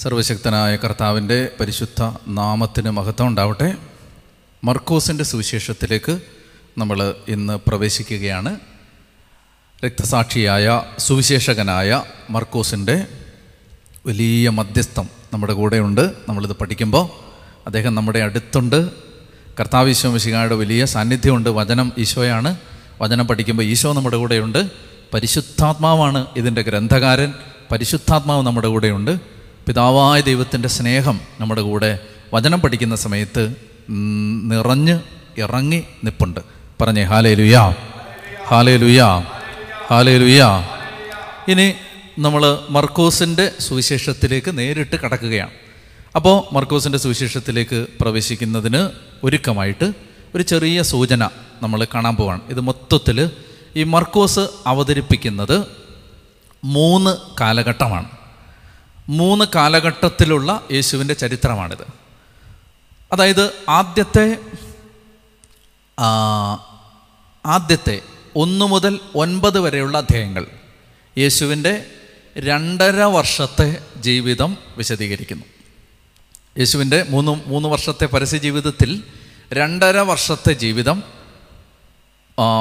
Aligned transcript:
സർവശക്തനായ 0.00 0.76
കർത്താവിന്റെ 0.76 1.48
പരിശുദ്ധ 1.60 2.16
നാമത്തിന് 2.28 2.90
മഹത്വം 2.90 3.26
ഉണ്ടാവട്ടെ. 3.28 3.74
മർക്കോസിന്റെ 4.64 5.24
സുവിശേഷത്തിലേക്ക് 5.24 6.20
നമ്മൾ 6.78 7.14
ഇന്ന് 7.28 7.58
പ്രവേശിക്കുകയാണ്. 7.68 8.60
രക്തസാക്ഷിയായ 9.84 10.82
സുവിശേഷകനായ 10.98 12.02
മർക്കോസിന്റെ 12.30 13.06
വലിയ 14.06 14.48
മധ്യസ്ഥം 14.48 15.08
നമ്മുടെ 15.32 15.52
കൂടെയുണ്ട്. 15.52 16.12
നമ്മളിത് 16.28 16.52
പഠിക്കുമ്പോൾ 16.52 17.08
അദ്ദേഹം 17.66 17.94
നമ്മുടെ 17.94 18.18
അടുത്തുണ്ട്. 18.18 18.90
കർത്താവ് 19.60 19.90
ഈശോ 19.90 20.10
മിശികായുടെ 20.10 20.54
വലിയ 20.54 20.84
സാന്നിധ്യമുണ്ട്. 20.84 21.50
വചനം 21.50 21.92
ഈശോയാണ്. 21.98 22.56
വചനം 23.02 23.26
പഠിക്കുമ്പോൾ 23.28 23.62
ഈശോ 23.62 23.92
നമ്മുടെ 23.92 24.16
കൂടെയുണ്ട്. 24.16 24.70
പരിശുദ്ധാത്മാവാണ് 25.14 26.26
ഇതിന്റെ 26.36 26.62
ഗ്രന്ഥകാരൻ. 26.62 27.34
പരിശുദ്ധാത്മാവ് 27.72 28.46
നമ്മുടെ 28.46 28.68
കൂടെയുണ്ട്. 28.68 29.39
പിതാവായ 29.66 30.20
ദൈവത്തിന്റെ 30.20 30.68
സ്നേഹം 30.68 31.20
നമ്മുടെ 31.40 31.62
കൂടെ 31.62 31.98
വചനം 32.34 32.60
പഠിക്കുന്ന 32.60 32.96
സമയത്ത് 32.96 33.56
നിറഞ്ഞ് 34.52 35.00
ഇറങ്ങി 35.38 35.84
നിപ്പുണ്ട്. 36.04 36.40
പറഞ്ഞേ 36.80 37.02
ഹാലേ 37.02 37.34
ലുയാ 37.34 37.74
ഹാലേ 38.48 38.76
ലുയാ 38.76 39.08
ഹാലേ 39.90 40.18
ലുയാ 40.18 40.48
ഇനി 41.48 41.74
നമ്മൾ 42.18 42.58
മർക്കോസിന്റെ 42.70 43.52
സുവിശേഷത്തിലേക്ക് 43.60 44.58
നേരിട്ട് 44.58 44.96
കടക്കുകയാണ്. 44.96 45.50
അപ്പോൾ 46.16 46.54
മർക്കോസിന്റെ 46.54 46.98
സുവിശേഷത്തിലേക്ക് 46.98 47.86
പ്രവേശിക്കുന്നതിന് 48.00 48.88
ഒരുക്കമായിട്ട് 49.24 49.92
ഒരു 50.34 50.42
ചെറിയ 50.42 50.82
സൂചന 50.82 51.24
നമ്മൾ 51.62 51.86
കാണാൻ 51.94 52.16
പോവാണ്. 52.16 52.40
ഇത് 52.48 52.60
മൊത്തത്തിൽ 52.60 53.30
ഈ 53.76 53.82
മർക്കോസ് 53.84 54.44
അവതരിപ്പിക്കുന്നത് 54.66 55.66
മൂന്ന് 56.64 57.16
കാലഘട്ടമാണ്. 57.40 58.19
മൂന്ന് 59.10 59.44
കാലഘട്ടത്തിലുള്ള 59.54 60.60
യേശുവിന്റെ 60.72 61.14
ചരിത്രമാണിത്. 61.14 61.86
അതായത് 63.12 63.52
ആദ്യത്തെ 63.68 64.38
ആദ്യത്തെ 67.46 68.00
ഒന്ന് 68.36 68.64
മുതൽ 68.64 69.00
ഒൻപത് 69.14 69.60
വരെയുള്ള 69.60 69.98
അധ്യായങ്ങൾ 69.98 70.46
യേശുവിന്റെ 71.18 71.86
രണ്ടര 72.38 73.02
വർഷത്തെ 73.02 73.82
ജീവിതം 73.96 74.56
വിശദീകരിക്കുന്നു. 74.76 75.44
യേശുവിന്റെ 76.58 77.02
മൂന്ന് 77.08 77.48
മൂന്ന് 77.48 77.68
വർഷത്തെ 77.68 78.06
പരസ്യ 78.06 78.38
ജീവിതത്തിൽ 78.38 79.02
രണ്ടര 79.52 79.98
വർഷത്തെ 79.98 80.52
ജീവിതം 80.52 81.02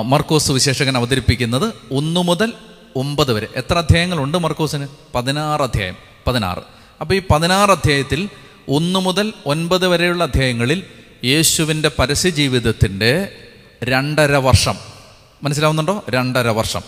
മർക്കോസ് 0.06 0.52
വിശേഷകൻ 0.52 0.98
അവതരിപ്പിക്കുന്നത് 0.98 1.74
ഒന്ന് 1.92 2.22
മുതൽ 2.22 2.54
ഒമ്പത് 2.96 3.34
വരെ. 3.34 3.48
എത്ര 3.56 3.78
അധ്യായങ്ങളുണ്ട് 3.78 4.38
മർക്കോസിന്? 4.38 4.88
പതിനാറ് 5.16 5.62
അധ്യായം. 5.62 6.09
പതിനാറ്. 6.28 6.60
അപ്പോൾ 7.02 7.14
ഈ 7.14 7.22
പതിനാറ് 7.32 7.72
അധ്യായത്തിൽ 7.72 8.30
ഒന്ന് 8.70 9.00
മുതൽ 9.00 9.34
ഒൻപത് 9.46 9.88
വരെയുള്ള 9.88 10.24
അധ്യായങ്ങളിൽ 10.24 10.84
യേശുവിന്റെ 11.26 11.92
പരസ്യ 12.00 12.30
ജീവിതത്തിന്റെ 12.30 13.32
രണ്ടര 13.84 14.36
വർഷം. 14.36 14.76
മനസ്സിലാവുന്നുണ്ടോ? 15.44 16.04
രണ്ടര 16.10 16.48
വർഷം. 16.48 16.82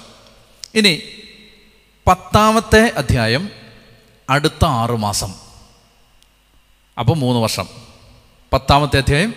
ഇനി 0.75 1.01
പത്താമത്തെ 2.07 2.93
അധ്യായം 2.97 3.49
അടുത്ത 4.29 4.65
ആറ് 4.65 4.97
മാസം. 4.97 5.33
അപ്പോൾ 6.99 7.17
മൂന്ന് 7.17 7.41
വർഷം. 7.41 7.67
പത്താമത്തെ 8.53 8.97
അധ്യായം 8.97 9.33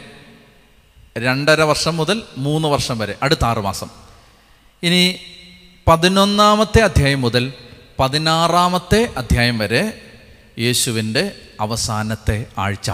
രണ്ടര 1.19 1.62
വർഷം 1.62 1.97
മുതൽ 1.97 2.23
മൂന്ന് 2.36 2.69
വർഷം 2.69 2.98
വരെ. 2.98 3.14
അടുത്ത 3.23 3.45
ആറ് 3.45 3.58
മാസം. 3.58 3.91
ഇനി 4.83 5.17
പതിനൊന്നാമത്തെ 5.89 6.81
അധ്യായം 6.81 7.20
മുതൽ 7.20 7.53
പതിനാറാമത്തെ 7.98 9.12
അധ്യായം 9.17 9.59
വരെ 9.59 10.03
യേശുവിന്റെ 10.59 11.37
അവസാനത്തെ 11.61 12.47
ആഴ്ച. 12.59 12.91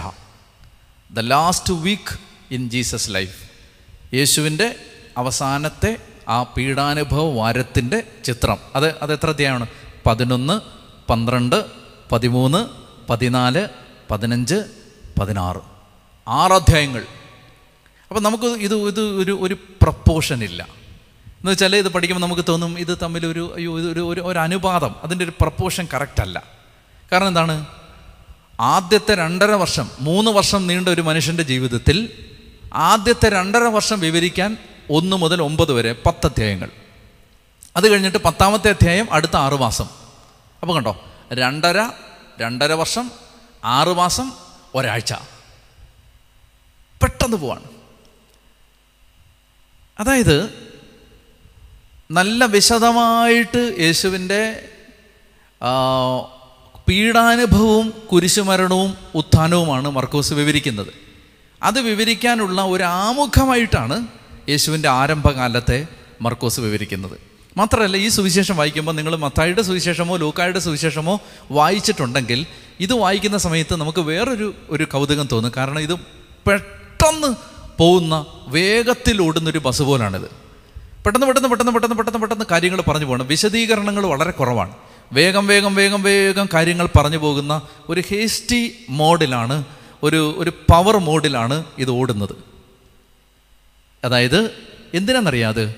The 1.11 1.19
last 1.19 1.73
week 1.73 2.19
in 2.51 2.69
Jesus 2.69 3.11
life 3.11 3.49
യേശുവിന്റെ 4.15 4.75
അവസാനത്തെ 5.17 5.97
ആ 6.27 6.43
പീഡാനുഭവ 6.43 7.33
വാരത്തിന്റെ 7.33 8.03
ചിത്രം. 8.23 8.57
അത് 8.75 8.99
അത് 8.99 9.13
എത്ര 9.13 9.29
അധ്യായമാണ്? 9.29 9.67
പതിനൊന്ന് 10.05 10.61
പന്ത്രണ്ട് 11.09 11.65
പതിമൂന്ന് 12.11 12.67
പതിനാല് 13.09 13.67
പതിനഞ്ച് 14.11 14.55
പതിനാറ്. 15.19 15.61
ആറ് 16.27 16.51
അധ്യായങ്ങൾ. 16.51 17.05
അപ്പം 18.07 18.23
നമുക്ക് 18.23 18.43
ഇത് 18.43 18.75
ഇത് 18.75 18.99
ഒരു 18.99 19.37
ഒരു 19.41 19.53
പ്രപ്പോഷൻ 19.53 20.43
ഇല്ല 20.43 20.80
എന്ന് 21.41 21.51
വെച്ചാൽ 21.51 21.75
ഇത് 21.75 21.89
പഠിക്കുമ്പോൾ 21.89 22.27
നമുക്ക് 22.27 22.45
തോന്നും 22.49 22.79
ഇത് 22.79 22.97
തമ്മിൽ 23.01 23.25
ഒരു 23.25 23.53
അയ്യോ 23.55 23.79
ഇതൊരു 23.79 23.99
ഒരു 23.99 24.21
ഒരു 24.21 24.39
അനുപാതം. 24.39 24.95
അതിന്റെ 25.03 25.25
ഒരു 25.25 25.31
പ്രപ്പോഷൻ 25.41 25.87
കറക്റ്റ് 25.93 26.21
അല്ല. 26.21 26.43
കാരണം 27.11 27.27
എന്താണ്? 27.27 27.65
ആദ്യത്തെ 28.59 29.15
രണ്ടര 29.15 29.51
വർഷം 29.51 29.89
മൂന്ന് 29.99 30.31
വർഷം 30.31 30.67
നീണ്ട 30.67 30.89
ഒരു 30.89 31.01
മനുഷ്യന്റെ 31.01 31.43
ജീവിതത്തിൽ 31.43 32.09
ആദ്യത്തെ 32.73 33.29
രണ്ടര 33.29 33.59
വർഷം 33.59 33.99
വിവരിക്കാൻ 33.99 34.57
ഒന്ന് 34.89 35.15
മുതൽ 35.15 35.41
ഒമ്പത് 35.41 35.73
വരെ 35.73 35.95
പത്ത് 36.05 36.27
അധ്യായങ്ങൾ. 36.27 36.69
അത് 37.77 37.89
കഴിഞ്ഞിട്ട് 37.89 38.17
പത്താമത്തെ 38.17 38.69
അധ്യായം 38.69 39.07
അടുത്ത 39.11 39.35
ആറു 39.35 39.55
മാസം. 39.55 39.85
അപ്പോൾ 40.61 40.75
കണ്ടോ? 40.75 41.05
രണ്ടര 41.33 41.89
രണ്ടര 42.41 42.73
വർഷം 42.73 43.11
ആറു 43.65 43.91
മാസം 43.91 44.31
ഒരാഴ്ച. 44.75 45.13
പെട്ടെന്ന് 47.03 47.37
പോവാണ്. 47.37 47.63
അതായത് 49.99 50.70
നല്ല 52.11 52.45
വിശദമായിട്ട് 52.45 53.75
യേശുവിന്റെ 53.79 54.69
പീഡാനുഭവവും 56.89 57.93
കുരിശുമരണവും 58.11 58.97
ഉത്ഥാനവുമാണ് 59.15 59.89
മർക്കോസ് 59.89 60.33
വിവരിക്കുന്നത്. 60.33 60.87
അത് 61.63 61.79
വിവരിക്കാനുള്ള 61.81 62.61
ഒരു 62.61 62.83
ആമുഖമായിട്ടാണ് 62.83 64.07
യേശുവിന്റെ 64.49 64.89
ആരംഭകാലത്തെ 64.89 65.87
മർക്കോസ് 66.21 66.59
വിവരിക്കുന്നത്. 66.59 67.17
മാത്രമല്ല 67.57 67.97
ഈ 67.97 68.07
സുവിശേഷം 68.07 68.57
വായിക്കുമ്പോൾ 68.57 68.91
നിങ്ങൾ 68.91 69.15
മത്തായിയുടെ 69.15 69.61
സുവിശേഷമോ 69.61 70.15
ലൂക്കായുടെ 70.15 70.59
സുവിശേഷമോ 70.59 71.21
വായിച്ചിട്ടുണ്ടെങ്കിൽ 71.51 72.45
ഇത് 72.79 72.93
വായിക്കുന്ന 72.93 73.37
സമയത്ത് 73.37 73.75
നമുക്ക് 73.75 74.01
വേറൊരു 74.01 74.55
ഒരു 74.69 74.83
കൗതുകം 74.83 75.27
തോന്നും. 75.31 75.51
കാരണം 75.57 75.79
ഇത് 75.79 75.95
പെട്ടെന്ന് 76.47 77.35
പോകുന്ന 77.77 78.25
വേഗത്തിൽ 78.47 79.21
ഓടുന്നൊരു 79.21 79.59
ബസ് 79.59 79.81
പോലാണിത്. 79.81 80.50
പെട്ടെന്ന് 81.05 81.27
പെട്ടെന്ന് 81.27 81.49
പെട്ടെന്ന് 81.49 81.71
പെട്ടെന്ന് 81.71 81.95
പെട്ടെന്ന് 81.95 82.19
പെട്ടെന്ന് 82.19 82.45
കാര്യങ്ങൾ 82.51 82.81
പറഞ്ഞു 82.81 83.05
പോകണം. 83.05 83.27
വിശദീകരണങ്ങൾ 83.27 84.05
വളരെ 84.05 84.31
കുറവാണ്. 84.31 84.73
വേഗം 85.13 85.47
വേഗം 85.47 85.75
വേഗം 85.75 86.03
വേഗം 86.03 86.49
കാര്യങ്ങൾ 86.53 86.89
പറഞ്ഞു 86.95 87.17
പോകുന്ന 87.17 87.61
ഒരു 87.89 88.03
ഹേസ്റ്റി 88.09 88.73
മോഡിലാണ് 88.89 89.63
ഒരു 90.03 90.35
ഒരു 90.37 90.49
പവർ 90.49 90.97
മോഡിലാണ് 90.97 91.63
ഇത് 91.77 91.89
ഓടുന്നത്. 91.89 92.35
അതായത് 94.03 94.51
എന്തിനാണെന്നറിയാതെ? 94.93 95.73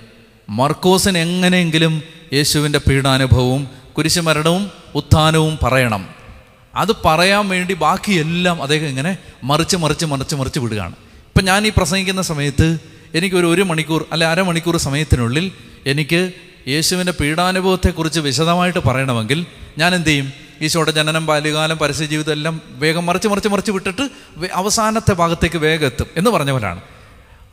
മർക്കോസിന് 0.49 1.17
എങ്ങനെയെങ്കിലും 1.17 2.03
യേശുവിന്റെ 2.33 2.79
പീഡാനുഭവവും 2.79 3.67
കുരിശുമരണവും 3.97 4.71
ഉത്ഥാനവും 4.95 5.59
പറയണം. 5.63 6.09
അത് 6.75 6.89
പറയാൻ 7.05 7.49
വേണ്ടി 7.49 7.73
ബാക്കിയെല്ലാം 7.73 8.63
അദ്ദേഹം 8.63 8.85
ഇങ്ങനെ 8.85 9.17
മറിച്ച് 9.43 9.77
മറിച്ച് 9.77 10.05
മറിച്ച് 10.05 10.35
മറിച്ച് 10.35 10.59
വിടുകയാണ്. 10.59 10.91
ഇപ്പം 10.91 11.45
ഞാൻ 11.45 11.67
ഈ 11.67 11.71
പ്രസംഗിക്കുന്ന 11.77 12.21
സമയത്ത് 12.21 12.92
എനിക്കൊരു 13.15 13.47
ഒരു 13.47 13.61
മണിക്കൂർ 13.61 14.05
അല്ലെ 14.11 14.27
അരമണിക്കൂർ 14.27 14.77
സമയത്തിനുള്ളിൽ 14.77 15.51
എനിക്ക് 15.85 16.31
യേശുവിന്റെ 16.67 17.13
പീഡാനുഭവത്തെക്കുറിച്ച് 17.21 18.19
വിശദമായിട്ട് 18.19 18.79
പറയണമെങ്കിൽ 18.79 19.45
ഞാൻ 19.77 19.95
എന്തു 19.95 20.09
ചെയ്യും? 20.09 20.33
ഈശോയുടെ 20.61 20.91
ജനനം 20.91 21.25
ബാല്യകാലം 21.25 21.77
പരസ്യ 21.77 22.05
ജീവിതം 22.05 22.31
എല്ലാം 22.31 22.61
വേഗം 22.71 23.05
മറിച്ച് 23.05 23.27
മറിച്ച് 23.27 23.49
മറിച്ച് 23.49 23.71
വിട്ടിട്ട് 23.71 24.09
അവസാനത്തെ 24.53 25.13
ഭാഗത്തേക്ക് 25.13 25.57
വേഗം 25.57 25.85
എത്തും 25.85 26.07
എന്ന് 26.15 26.29
പറഞ്ഞവരാണ് 26.29 26.81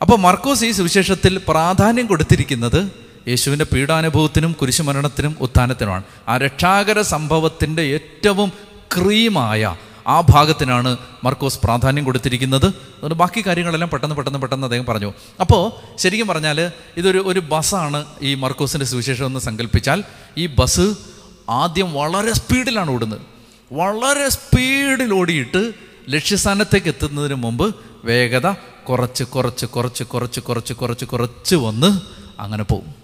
അപ്പോൾ 0.01 0.17
മർക്കോസ് 0.17 0.65
ഈ 0.65 0.71
സുവിശേഷത്തിൽ 0.71 1.41
പ്രാധാന്യം 1.47 2.05
കൊടുത്തിരിക്കുന്നത് 2.05 2.91
യേശുവിന്റെ 3.27 3.65
പീഡാനുഭവത്തിനും 3.73 4.51
കുരിശുമരണത്തിനും 4.51 5.35
ഉത്ഥാനത്തിനുമാണ്. 5.41 6.03
ആ 6.27 6.37
രക്ഷാകര 6.37 7.01
സംഭവത്തിന്റെ 7.01 7.81
ഏറ്റവും 7.81 8.51
ക്രീമായ 8.97 9.75
ആ 10.11 10.17
ഭാഗത്തിനാണ് 10.29 10.91
മർക്കോസ് 11.23 11.59
പ്രാധാന്യം 11.63 12.05
കൊടുത്തിരിക്കുന്നത്. 12.05 12.65
അതുകൊണ്ട് 12.65 13.15
ബാക്കി 13.15 13.41
കാര്യങ്ങളെല്ലാം 13.47 13.89
പെട്ടെന്ന് 13.93 14.15
പെട്ടെന്ന് 14.15 14.39
പെട്ടെന്ന് 14.39 14.67
അദ്ദേഹം 14.67 14.85
പറഞ്ഞു. 14.85 15.11
അപ്പോൾ 15.39 15.63
ശരിക്കും 15.97 16.27
പറഞ്ഞാൽ 16.27 16.59
ഇതൊരു 16.97 17.23
ഒരു 17.25 17.41
ബസ്സാണ് 17.51 18.05
ഈ 18.21 18.33
മർക്കോസിന്റെ 18.35 18.85
സുവിശേഷം 18.85 19.25
എന്ന് 19.25 19.39
സങ്കല്പിച്ചാൽ 19.39 20.03
ഈ 20.37 20.47
ബസ് 20.59 20.87
ആദ്യം 21.49 21.93
വളരെ 21.93 22.33
സ്പീഡിലാണ് 22.33 22.91
ഓടുന്നത്. 22.91 23.21
വളരെ 23.71 24.29
സ്പീഡിൽ 24.29 25.13
ഓടിയിട്ട് 25.13 25.61
ലക്ഷ്യസ്ഥാനത്തേക്ക് 26.09 26.87
എത്തുന്നതിന് 26.87 27.37
മുമ്പ് 27.45 27.75
വേഗത 28.05 28.47
കുറച്ച് 28.89 29.23
കുറച്ച് 29.23 29.65
കുറച്ച് 29.65 30.03
കുറച്ച് 30.03 30.41
കുറച്ച് 30.41 30.73
കുറച്ച് 30.73 31.05
കുറച്ച് 31.05 31.55
വന്ന് 31.55 31.89
അങ്ങനെ 32.41 32.63
പോകും. 32.63 33.00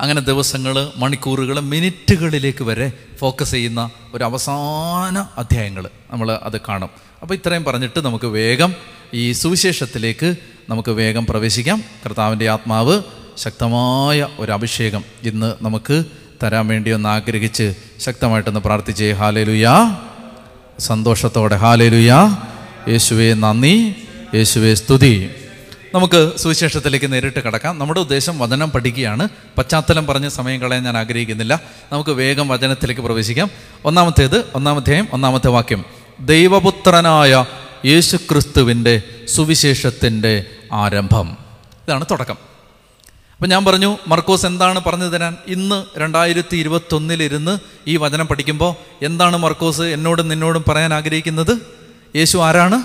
അങ്ങനെ 0.00 0.20
ദിവസങ്ങൾ 0.20 0.88
മണിക്കൂറുകൾ 0.96 1.60
മിനിറ്റുകളിലേക്ക് 1.60 2.64
വരെ 2.64 2.92
ഫോക്കസ് 3.18 3.50
ചെയ്യുന്ന 3.50 3.90
ഒരു 4.14 4.24
അവസാന 4.24 5.26
അധ്യായങ്ങൾ 5.38 5.88
നമ്മൾ 6.12 6.38
അത് 6.42 6.60
കാണും. 6.60 6.88
അപ്പോൾ 7.22 7.34
ഇത്രയും 7.34 7.64
പറഞ്ഞിട്ട് 7.64 8.00
നമുക്ക് 8.00 8.24
വേഗം 8.24 8.74
ഈ 9.14 9.32
സുവിശേഷത്തിലേക്ക് 9.32 10.34
നമുക്ക് 10.68 10.90
വേഗം 10.90 11.26
പ്രവേശിക്കാം. 11.26 11.82
കർത്താവിന്റെ 12.06 12.48
ആത്മാവ് 12.48 13.02
ശക്തമായ 13.36 14.28
ഒരു 14.38 14.52
അഭിഷേകം 14.52 15.04
ഇന്ന് 15.22 15.64
നമുക്ക് 15.64 16.04
തരാൻ 16.42 16.66
വേണ്ടി 16.66 16.90
ഒന്ന് 16.90 17.08
ആഗ്രഹിച്ച് 17.08 17.74
ശക്തമായിട്ടൊന്ന് 18.00 18.60
പ്രാർത്ഥിച്ചേ. 18.60 19.12
ഹാലേ 19.12 19.44
ലുയാ 19.44 19.96
സന്തോഷത്തോടെ. 20.78 21.56
ഹാലേലുയാ 21.56 22.36
യേശുവേ 22.88 23.34
നന്ദി. 23.34 23.94
യേശുവേ 24.34 24.74
സ്തുതി. 24.74 25.30
നമുക്ക് 25.94 26.32
സുവിശേഷത്തിലേക്ക് 26.36 27.12
നേരിട്ട് 27.12 27.40
കടക്കാം. 27.40 27.78
നമ്മുടെ 27.78 28.00
ഉദ്ദേശം 28.00 28.38
വചനം 28.38 28.70
പഠിക്കുകയാണ്. 28.70 29.28
പശ്ചാത്തലം 29.58 30.06
പറഞ്ഞ് 30.06 30.28
സമയം 30.28 30.60
കളയാൻ 30.60 30.82
ഞാൻ 30.82 30.98
ആഗ്രഹിക്കുന്നില്ല. 30.98 31.60
നമുക്ക് 31.92 32.10
വേഗം 32.10 32.48
വചനത്തിലേക്ക് 32.48 33.00
പ്രവേശിക്കാം. 33.00 33.50
ഒന്നാമത്തേത് 33.84 34.44
ഒന്നാമധ്യായം 34.54 35.08
ഒന്നാമത്തെ 35.12 35.48
വാക്യം. 35.48 35.84
ദൈവപുത്രനായ 36.20 37.44
യേശു 37.86 38.16
ക്രിസ്തുവിന്റെ 38.16 39.02
സുവിശേഷത്തിന്റെ 39.28 40.44
ആരംഭം. 40.72 41.36
ഇതാണ് 41.86 42.04
തുടക്കം. 42.10 42.36
അപ്പം 43.34 43.48
ഞാൻ 43.48 43.64
പറഞ്ഞു 43.64 43.98
മർക്കോസ് 44.08 44.46
എന്താണ് 44.46 44.80
പറഞ്ഞു 44.86 45.04
തരാൻ? 45.04 45.36
ഇന്ന് 45.46 45.98
രണ്ടായിരത്തി 45.98 46.56
ഇരുപത്തൊന്നിലിരുന്ന് 46.56 47.58
ഈ 47.86 47.96
വചനം 47.96 48.26
പഠിക്കുമ്പോൾ 48.26 49.04
എന്താണ് 49.04 49.36
മർക്കോസ് 49.36 49.80
എന്നോടും 49.80 50.28
നിന്നോടും 50.28 50.64
പറയാൻ 50.68 50.94
ആഗ്രഹിക്കുന്നത്? 50.94 51.58
യേശു 52.16 52.38
ആരാണ്? 52.38 52.82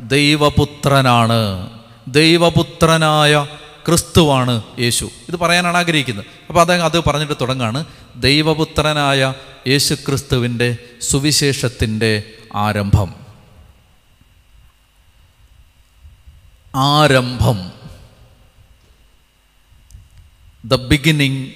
ദൈവപുത്രനാണ്. 0.00 1.70
ദൈവപുത്രനായ 2.08 3.46
ക്രിസ്തുവാണ് 3.86 4.62
യേശു. 4.78 5.10
ഇത് 5.28 5.36
പറയാനാണ് 5.36 5.76
ആഗ്രഹിക്കുന്നത്. 5.76 6.26
അപ്പോൾ 6.48 6.60
അദ്ദേഹം 6.60 6.84
അത് 6.84 7.04
പറഞ്ഞിട്ട് 7.04 7.32
തുടങ്ങാണ്. 7.40 7.84
ദൈവപുത്രനായ 8.16 9.34
യേശു 9.68 9.94
ക്രിസ്തുവിന്റെ 9.94 10.76
സുവിശേഷത്തിന്റെ 11.00 12.22
ആരംഭം. 12.54 13.14
ആരംഭം. 16.74 17.72
The 20.64 20.74
beginning 20.74 21.46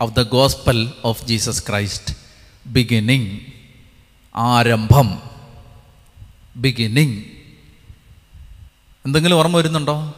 of 0.00 0.12
the 0.12 0.22
gospel 0.22 0.92
of 1.04 1.24
Jesus 1.24 1.62
Christ 1.68 2.14
beginning 2.66 3.38
ആരംഭം. 4.36 5.22
ബിഗിനിങ് 6.56 7.37
എന്തെങ്കിലും 9.08 9.36
ഓർമ്മ 9.36 9.56
വരുന്നുണ്ടോ? 9.56 10.14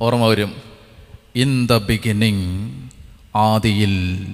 ഓർമ്മ 0.00 0.26
വരും. 0.26 0.54
ഇൻ 1.36 1.66
ദ 1.66 1.72
ബിഗിനിങ് 1.72 2.82
ആദിയിൽ 3.36 4.26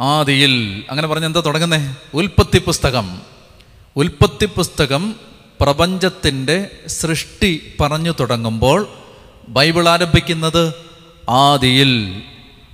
ആദിയിൽ. 0.00 0.84
അങ്ങനെ 0.90 1.08
പറഞ്ഞ 1.08 1.24
എന്താ 1.24 1.40
തുടങ്ങുന്നേ? 1.40 1.94
ഉൽപ്പത്തി 2.14 2.58
പുസ്തകം. 2.58 3.22
ഉൽപ്പത്തി 3.96 4.46
പുസ്തകം 4.46 5.14
പ്രപഞ്ചത്തിന്റെ 5.60 6.70
സൃഷ്ടി 6.86 7.72
പറഞ്ഞു 7.80 8.14
തുടങ്ങുമ്പോൾ 8.20 8.88
ബൈബിൾ 9.48 9.88
ആരംഭിക്കുന്നത് 9.88 10.74
ആദിയിൽ 11.28 12.22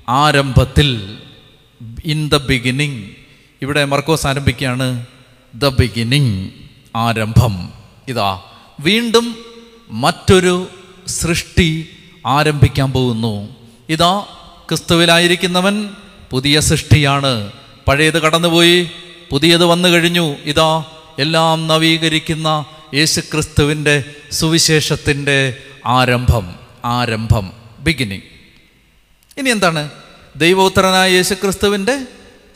ആരംഭത്തിൽ 0.08 1.19
ഇൻ 2.05 2.29
ദ 2.29 2.37
ബിഗിനിങ് 2.37 3.11
ഇവിടെ 3.62 3.85
മർക്കോസ് 3.85 4.26
ആരംഭിക്കുകയാണ് 4.26 5.06
ദ 5.55 5.69
ബിഗിനിങ് 5.69 6.50
ആരംഭം. 6.97 7.73
ഇതാ. 8.08 8.41
വീണ്ടും 8.81 9.37
മറ്റൊരു 9.90 10.69
സൃഷ്ടി 11.06 11.88
ആരംഭിക്കാൻ 12.26 12.93
പോകുന്നു. 12.93 13.56
ഇതാ 13.88 14.26
ക്രിസ്തുവിലായിരിക്കുന്നവൻ 14.69 15.90
പുതിയ 16.31 16.61
സൃഷ്ടിയാണ്. 16.61 17.52
പഴയത് 17.88 18.23
കടന്നുപോയി 18.23 18.90
പുതിയത് 19.31 19.64
വന്നു 19.64 19.88
കഴിഞ്ഞു. 19.88 20.37
ഇതാ 20.44 20.84
എല്ലാം 21.19 21.69
നവീകരിക്കുന്ന 21.69 22.64
യേശുക്രിസ്തുവിന്റെ 22.94 24.05
സുവിശേഷത്തിന്റെ 24.32 25.56
ആരംഭം 25.87 26.55
ആരംഭം 26.84 27.52
ബിഗിനിങ് 27.79 28.20
ഇനി 29.38 29.50
എന്താണ്? 29.50 29.90
ദൈവോത്തരനായ 30.37 31.12
യേശുക്രിസ്തുവിന്റെ 31.12 32.06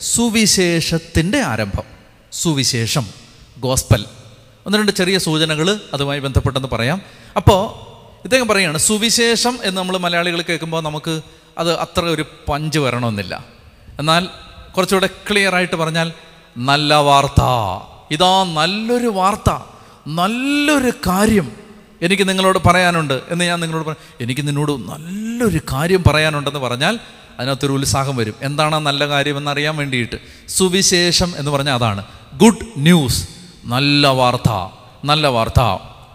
സുവിശേഷത്തിന്റെ 0.01 1.41
ആരംഭം. 1.41 1.83
സുവിശേഷം 2.31 3.07
ഗോസ്പൽ. 3.59 4.05
ഒന്ന് 4.67 4.79
രണ്ട് 4.79 4.91
ചെറിയ 4.91 5.17
സൂചനകൾ 5.17 5.79
അതുമായി 5.93 6.19
ബന്ധപ്പെട്ടെന്ന് 6.19 6.67
പറയാം. 6.71 7.01
അപ്പോൾ 7.35 7.87
ഇദ്ദേഹം 8.23 8.47
പറയുകയാണ് 8.47 8.77
സുവിശേഷം 8.77 9.59
എന്ന് 9.63 9.77
നമ്മൾ 9.77 9.97
മലയാളികൾ 9.97 10.41
കേൾക്കുമ്പോൾ 10.41 10.83
നമുക്ക് 10.83 11.21
അത് 11.57 11.73
അത്ര 11.73 12.05
ഒരു 12.05 12.25
പഞ്ച് 12.49 12.79
വരണമെന്നില്ല. 12.79 13.45
എന്നാൽ 13.99 14.27
കുറച്ചുകൂടെ 14.77 15.09
ക്ലിയർ 15.31 15.55
ആയിട്ട് 15.55 15.75
പറഞ്ഞാൽ 15.75 16.11
നല്ല 16.57 16.93
വാർത്ത. 16.93 17.41
ഇതാ 18.11 18.43
നല്ലൊരു 18.43 19.07
വാർത്ത. 19.07 19.59
നല്ലൊരു 20.07 20.89
കാര്യം 20.89 21.51
എനിക്ക് 22.01 22.29
നിങ്ങളോട് 22.29 22.59
പറയാനുണ്ട് 22.65 23.21
എന്ന് 23.29 23.45
ഞാൻ 23.45 23.59
നിങ്ങളോട് 23.59 23.87
പറ 23.87 23.95
എനിക്ക് 24.21 24.47
നിന്നോട് 24.47 24.71
നല്ലൊരു 24.71 25.61
കാര്യം 25.71 26.03
പറയാനുണ്ടെന്ന് 26.07 26.59
പറഞ്ഞാൽ 26.59 26.99
അതിനകത്തൊരു 27.39 27.71
ഉത്സാഹം 27.71 28.15
വരും. 28.15 28.35
എന്താണ് 28.41 28.75
നല്ല 28.75 29.07
കാര്യം 29.07 29.37
എന്നറിയാൻ 29.37 29.75
വേണ്ടിയിട്ട്? 29.75 30.15
സുവിശേഷം 30.47 31.33
എന്ന് 31.37 31.51
പറഞ്ഞാൽ 31.51 31.75
അതാണ്. 31.75 32.05
Good 32.37 32.65
news. 32.77 33.36
നല്ല 33.67 34.07
വാർത്ത 34.07 34.49
നല്ല 35.05 35.27
വാർത്ത. 35.27 35.61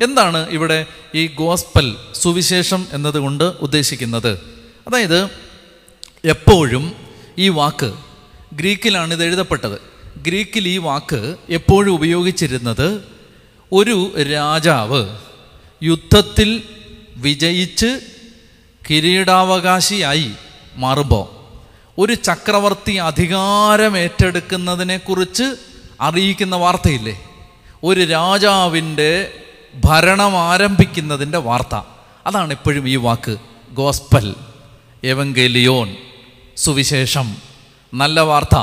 എന്താണ് 0.03 0.49
ഇവിടെ 0.51 0.87
ഈ 1.15 1.27
ഗോസ്പൽ 1.27 1.97
സുവിശേഷം 2.15 2.87
എന്നതുകൊണ്ട് 2.93 3.45
ഉദ്ദേശിക്കുന്നത്? 3.45 4.41
അതായത് 4.89 5.31
എപ്പോഴും 6.25 6.93
ഈ 7.39 7.49
വാക്ക് 7.49 7.93
ഗ്രീക്കിലാണ് 8.53 9.15
ഇത് 9.15 9.25
എഴുതപ്പെട്ടത്. 9.25 9.81
ഗ്രീക്കിൽ 10.17 10.69
ഈ 10.69 10.79
വാക്ക് 10.79 11.37
എപ്പോഴും 11.49 11.93
ഉപയോഗിച്ചിരുന്നത് 11.93 13.05
ഒരു 13.73 14.23
രാജാവ് 14.23 15.19
യുദ്ധത്തിൽ 15.83 16.63
വിജയിച്ച് 17.17 18.01
കിരീടാവകാശിയായി 18.89 20.31
മാറുമ്പോൾ 20.77 21.27
ഒരു 21.99 22.15
ചക്രവർത്തി 22.15 22.93
അധികാരം 22.93 23.99
ഏറ്റെടുക്കുന്നതിനെക്കുറിച്ച് 23.99 25.55
അറിയിക്കുന്ന 26.01 26.57
വാർത്തയില്ലേ? 26.57 27.21
ഒരു 27.85 28.05
രാജാവിന്റെ 28.05 29.33
ഭരണം 29.85 30.39
ആരംഭിക്കുന്നതിന്റെ 30.39 31.39
വാർത്ത. 31.39 31.81
അതാണ് 32.27 32.53
എപ്പോഴും 32.53 32.89
ഈ 32.89 32.97
വാക്ക്. 32.97 33.37
ഗോസ്പൽ 33.71 34.35
എവങ്കലിയോൻ 35.05 35.97
സുവിശേഷം. 36.57 37.37
നല്ല 37.95 38.21
വാർത്ത. 38.21 38.59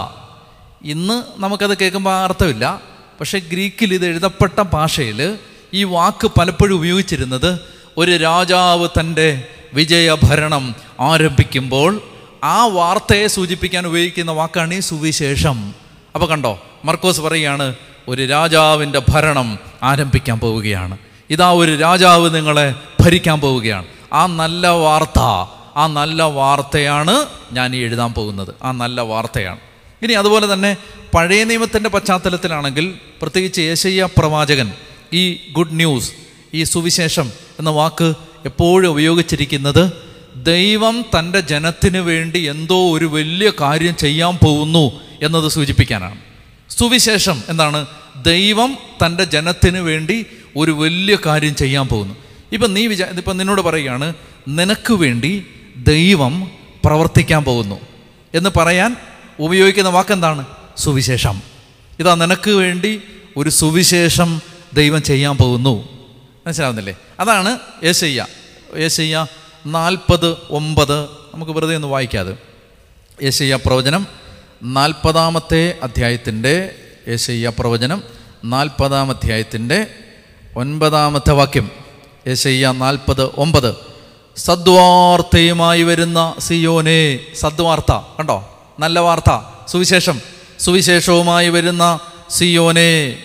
ഇന്ന് 0.84 1.42
നമുക്കത് 1.42 1.78
കേൾക്കുമ്പോൾ 1.78 2.24
അർത്ഥമില്ല. 2.24 2.82
പക്ഷേ 3.20 3.40
ഗ്രീക്കിൽ 3.40 3.94
ഇത് 3.94 4.06
എഴുതപ്പെട്ട 4.06 4.62
ഭാഷയിൽ 4.62 5.38
ഈ 5.74 5.84
വാക്ക് 5.84 6.28
പലപ്പോഴും 6.28 6.76
ഉപയോഗിച്ചിരുന്നത് 6.76 7.60
ഒരു 7.98 8.18
രാജാവ് 8.18 8.90
തന്റെ 9.00 9.48
വിജയഭരണം 9.74 10.76
ആരംഭിക്കുമ്പോൾ 11.00 12.02
ആ 12.44 12.66
വാർത്തയെ 12.66 13.28
സൂചിപ്പിക്കാൻ 13.28 13.88
ഉപയോഗിക്കുന്ന 13.88 14.32
വാക്കാണ് 14.32 14.74
ഈ 14.74 14.80
സുവിശേഷം. 14.80 15.74
അപ്പോൾ 16.16 16.28
കണ്ടോ 16.28 16.64
മർക്കോസ് 16.86 17.22
പറയുകയാണ് 17.22 17.76
ഒരു 18.10 18.26
രാജാവിന്റെ 18.26 19.02
ഭരണം 19.10 19.60
ആരംഭിക്കാൻ 19.84 20.40
പോവുകയാണ്. 20.40 20.98
ഇതാ 21.30 21.52
ഒരു 21.52 21.76
രാജാവ് 21.76 22.36
നിങ്ങളെ 22.36 22.76
ഭരിക്കാൻ 23.00 23.42
പോവുകയാണ്. 23.42 23.86
ആ 24.14 24.26
നല്ല 24.26 24.68
വാർത്ത 24.68 25.20
ആ 25.78 25.88
നല്ല 25.88 26.24
വാർത്തയാണ് 26.24 27.26
ഞാൻ 27.52 27.76
ഈ 27.76 27.80
എഴുതാൻ 27.80 28.14
പോകുന്നത്. 28.14 28.56
ആ 28.64 28.72
നല്ല 28.72 29.02
വാർത്തയാണ്. 29.02 29.60
ഇനി 30.02 30.14
അതുപോലെ 30.14 30.54
തന്നെ 30.54 30.78
പഴയ 31.14 31.44
നിയമത്തിന്റെ 31.44 31.90
പശ്ചാത്തലത്തിലാണെങ്കിൽ 31.90 32.94
പ്രത്യേകിച്ച് 33.22 33.62
യേശയ്യ 33.62 34.10
പ്രവാചകൻ 34.18 34.72
ഈ 35.14 35.40
ഗുഡ് 35.52 35.76
ന്യൂസ് 35.76 36.12
ഈ 36.54 36.64
സുവിശേഷം 36.64 37.32
എന്ന 37.60 37.70
വാക്ക് 37.70 38.14
എപ്പോഴും 38.46 38.90
ഉപയോഗിച്ചിരിക്കുന്നത് 38.90 39.92
ദൈവം 40.36 41.06
തന്റെ 41.20 41.40
ജനത്തിന് 41.40 41.98
വേണ്ടി 41.98 42.40
എന്തോ 42.40 42.98
ഒരു 42.98 43.06
വലിയ 43.06 43.52
കാര്യം 43.62 43.96
ചെയ്യാൻ 43.96 44.38
പോകുന്നു 44.38 44.92
എന്നത് 45.22 45.50
സൂചിപ്പിക്കാനാണ്. 45.52 46.18
സുവിശേഷം 46.70 47.44
എന്താണ്? 47.50 47.86
ദൈവം 48.16 48.78
തന്റെ 49.06 49.24
ജനത്തിന് 49.24 49.78
വേണ്ടി 49.78 50.26
ഒരു 50.58 50.72
വലിയ 50.72 51.18
കാര്യം 51.26 51.56
ചെയ്യാൻ 51.56 51.88
പോകുന്നു. 51.88 52.16
ഇപ്പം 52.52 52.74
നീ 52.74 52.88
വിചാ 52.88 53.06
ഇപ്പം 53.06 53.38
നിന്നോട് 53.38 53.62
പറയുകയാണ് 53.62 54.14
നിനക്ക് 54.48 54.94
വേണ്ടി 54.94 55.46
ദൈവം 55.78 56.52
പ്രവർത്തിക്കാൻ 56.86 57.44
പോകുന്നു. 57.44 57.80
എന്ന് 58.34 58.50
പറയാൻ 58.58 58.96
ഉപയോഗിക്കുന്ന 59.40 59.90
വാക്കെന്താണ്? 59.90 60.46
സുവിശേഷം. 60.78 61.42
ഇതാ 62.00 62.16
നിനക്ക് 62.16 62.52
വേണ്ടി 62.52 63.02
ഒരു 63.38 63.50
സുവിശേഷം 63.50 64.42
ദൈവം 64.74 65.04
ചെയ്യാൻ 65.04 65.38
പോകുന്നു. 65.38 65.90
മനസ്സിലാവുന്നില്ലേ? 66.48 66.96
അതാണ് 67.20 67.60
യേശയ്യ. 67.84 68.26
യേശയ്യ 68.78 69.28
നാൽപ്പത് 69.66 70.38
ഒമ്പത് 70.50 71.04
നമുക്ക് 71.04 71.52
വെറുതെ 71.52 71.76
ഒന്ന് 71.76 71.88
വായിക്കാതെ. 71.88 72.38
യേശയ്യ 73.24 73.60
പ്രവചനം 73.66 74.08
നാൽപ്പതാമത്തെ 74.64 75.78
അധ്യായത്തിന്റെ 75.84 76.76
യേശയ്യ 77.10 77.52
പ്രവചനം 77.60 78.04
നാൽപ്പതാം 78.46 79.10
അധ്യായത്തിന്റെ 79.10 79.88
ഒൻപതാമത്തെ 80.56 81.32
വാക്യം. 81.32 81.72
യേശയ്യ 82.28 82.74
നാൽപ്പത് 82.78 83.24
ഒമ്പത്. 83.24 83.76
സദ്വാർത്തയുമായി 84.38 85.84
വരുന്ന 85.84 86.36
സിയോനെ 86.40 87.20
സദ്വാർത്ത 87.36 87.92
കണ്ടോ? 87.92 88.60
നല്ല 88.80 89.00
വാർത്ത. 89.00 89.40
സുവിശേഷം. 89.68 90.22
സുവിശേഷവുമായി 90.60 91.50
വരുന്ന 91.50 92.00
സിയോനെ. 92.30 93.18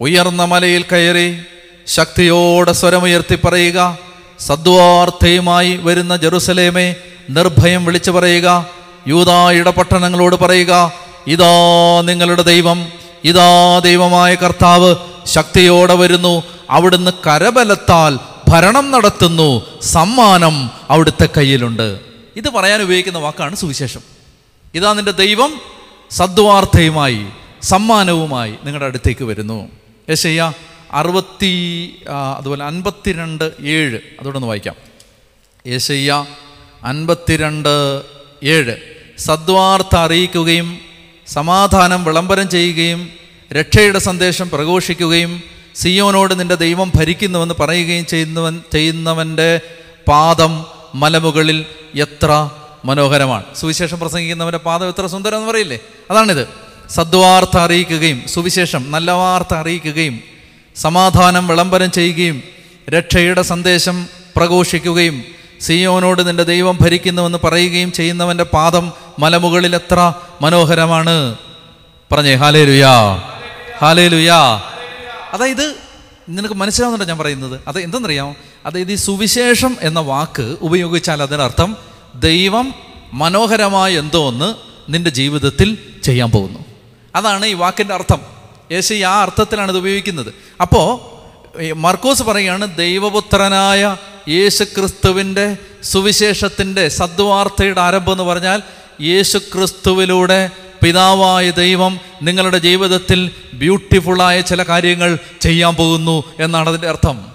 ഉയർന്ന 0.00 0.44
മലയിൽ 0.44 0.82
കയറി 0.82 1.38
ശക്തിയോടെ 1.86 2.72
സ്വരമുയർത്തി 2.72 3.34
പറയുക. 3.34 3.98
സദ്വാർത്തയുമായി 4.40 5.76
വരുന്ന 5.76 6.16
ജെറുസലേമെ 6.16 6.96
നിർഭയം 7.30 7.84
വിളിച്ചു 7.84 8.10
പറയുക. 8.10 8.66
യൂതാ 9.08 9.50
പട്ടണങ്ങളോട് 9.70 10.36
പറയുക. 10.36 11.05
ഇതാ 11.26 12.02
നിങ്ങളുടെ 12.04 12.42
ദൈവം 12.42 12.92
ഇതാ 13.24 13.78
ദൈവമായ 13.78 14.34
കർത്താവ് 14.34 14.94
ശക്തിയോടെ 15.26 15.94
വരുന്നു. 15.94 16.42
അവിടുന്ന് 16.70 17.10
കരബലത്താൽ 17.26 18.18
ഭരണം 18.48 18.90
നടത്തുന്നു. 18.90 19.80
സമ്മാനം 19.82 20.70
അവിടുത്തെ 20.90 21.28
കയ്യിലുണ്ട്. 21.36 22.00
ഇത് 22.36 22.48
പറയാൻ 22.50 22.82
ഉപയോഗിക്കുന്ന 22.82 23.18
വാക്കാണ് 23.18 23.56
സുവിശേഷം. 23.56 24.00
ഇതാ 24.74 24.92
നിന്റെ 24.92 25.12
ദൈവം 25.12 25.60
സദ്വാർത്ഥയുമായി 26.10 27.26
സമ്മാനവുമായി 27.62 28.50
നിങ്ങളുടെ 28.50 28.84
അടുത്തേക്ക് 28.84 29.24
വരുന്നു. 29.24 29.68
യേശയ്യ 30.08 30.52
അറുപത്തി 30.92 31.94
അതുപോലെ 32.36 32.64
അൻപത്തിരണ്ട് 32.64 33.52
ഏഴ്. 33.64 33.98
അതോടെ 34.20 34.36
ഒന്ന് 34.36 34.48
വായിക്കാം. 34.48 34.74
യേശയ്യ 35.66 36.24
അൻപത്തിരണ്ട് 36.84 38.02
ഏഴ്. 38.44 38.76
സദ്വാർത്ഥ 39.18 39.96
അറിയിക്കുകയും 39.96 40.85
സമാധാനം 41.28 42.04
വിളംബരം 42.04 42.48
ചെയ്യുകയും 42.48 43.08
രക്ഷയുടെ 43.52 43.98
സന്ദേശം 43.98 44.50
പ്രഘോഷിക്കുകയും 44.50 45.42
സിയോനോട് 45.76 46.40
നിന്റെ 46.40 46.54
ദൈവം 46.54 46.92
ഭരിക്കുന്നുവെന്ന് 46.94 47.54
പറയുകയും 47.60 48.06
ചെയ്യുന്നവൻ 48.06 48.60
ചെയ്യുന്നവന്റെ 48.72 49.60
പാദം 50.08 50.66
മലമുകളിൽ 50.94 51.66
എത്ര 51.94 52.50
മനോഹരമാണ്. 52.84 53.44
സുവിശേഷം 53.56 53.98
പ്രസംഗിക്കുന്നവന്റെ 53.98 54.58
പാദം 54.58 54.88
എത്ര 54.88 55.06
സുന്ദരം 55.06 55.36
എന്ന് 55.36 55.50
പറയില്ലേ? 55.50 55.78
അതാണിത്. 56.10 56.48
സദ്വാർത്ത 56.90 57.58
അറിയിക്കുകയും 57.58 58.22
സുവിശേഷം 58.28 58.90
നല്ല 58.90 59.10
വാർത്ത 59.10 59.54
അറിയിക്കുകയും 59.54 60.20
സമാധാനം 60.76 61.48
വിളംബരം 61.48 61.90
ചെയ്യുകയും 61.90 62.42
രക്ഷയുടെ 62.90 63.42
സന്ദേശം 63.42 64.06
പ്രഘോഷിക്കുകയും 64.36 65.24
സിയോനോട് 65.60 66.28
നിന്റെ 66.28 66.42
ദൈവം 66.42 66.78
ഭരിക്കുന്നുവെന്ന് 66.80 67.38
പറയുകയും 67.44 67.92
ചെയ്യുന്നവന്റെ 67.92 68.44
പാദം 68.44 68.92
മലമുകളിൽ 69.18 69.74
എത്ര 69.74 70.12
മനോഹരമാണ്. 70.40 71.36
പറഞ്ഞേ 72.12 72.34
ഹാലേ 72.34 72.64
ലുയാ 72.64 73.22
ഹാലേ 73.78 74.08
ലുയാ 74.08 74.62
അതായത് 75.32 75.74
നിനക്ക് 76.28 76.54
മനസ്സിലാവുന്നുണ്ടോ 76.54 77.06
ഞാൻ 77.06 77.18
പറയുന്നത്? 77.18 77.60
അത് 77.68 77.78
എന്തെന്നറിയാമോ? 77.78 78.34
അതായത് 78.66 78.92
ഈ 78.92 78.94
സുവിശേഷം 78.94 79.76
എന്ന 79.80 80.00
വാക്ക് 80.00 80.56
ഉപയോഗിച്ചാൽ 80.60 81.22
അതിനർത്ഥം 81.22 81.76
ദൈവം 82.14 82.74
മനോഹരമായ 83.12 83.98
എന്തോ 83.98 84.28
ഒന്ന് 84.28 84.54
നിന്റെ 84.88 85.10
ജീവിതത്തിൽ 85.10 85.78
ചെയ്യാൻ 86.02 86.30
പോകുന്നു. 86.30 86.58
അതാണ് 87.14 87.46
ഈ 87.46 87.52
വാക്കിന്റെ 87.52 87.94
അർത്ഥം. 87.94 88.20
യേശു 88.72 88.94
ആ 88.94 89.22
അർത്ഥത്തിലാണ് 89.22 89.70
ഇത് 89.70 89.78
ഉപയോഗിക്കുന്നത്. 89.78 90.34
അപ്പോൾ 90.60 91.16
മർക്കോസ് 91.72 92.22
പറയുകയാണ് 92.22 92.76
ദൈവപുത്രനായ 92.76 93.96
യേശു 94.28 94.64
ക്രിസ്തുവിന്റെ 94.64 95.56
സുവിശേഷത്തിന്റെ 95.82 96.88
സദ്വാർത്തയുടെ 96.88 97.80
ആരംഭം 97.80 98.12
എന്ന് 98.12 98.24
പറഞ്ഞാൽ 98.24 98.62
യേശു 99.00 99.38
ക്രിസ്തുവിലൂടെ 99.38 100.50
പിതാവായ 100.84 101.50
ദൈവം 101.50 102.00
നിങ്ങളുടെ 102.22 102.58
ജീവിതത്തിൽ 102.58 103.30
ബ്യൂട്ടിഫുള്ളായ 103.54 104.40
ചില 104.40 104.62
കാര്യങ്ങൾ 104.62 105.18
ചെയ്യാൻ 105.40 105.74
പോകുന്നു 105.74 106.24
എന്നാണ് 106.40 106.68
അതിന്റെ 106.68 106.88
അർത്ഥം. 106.88 107.26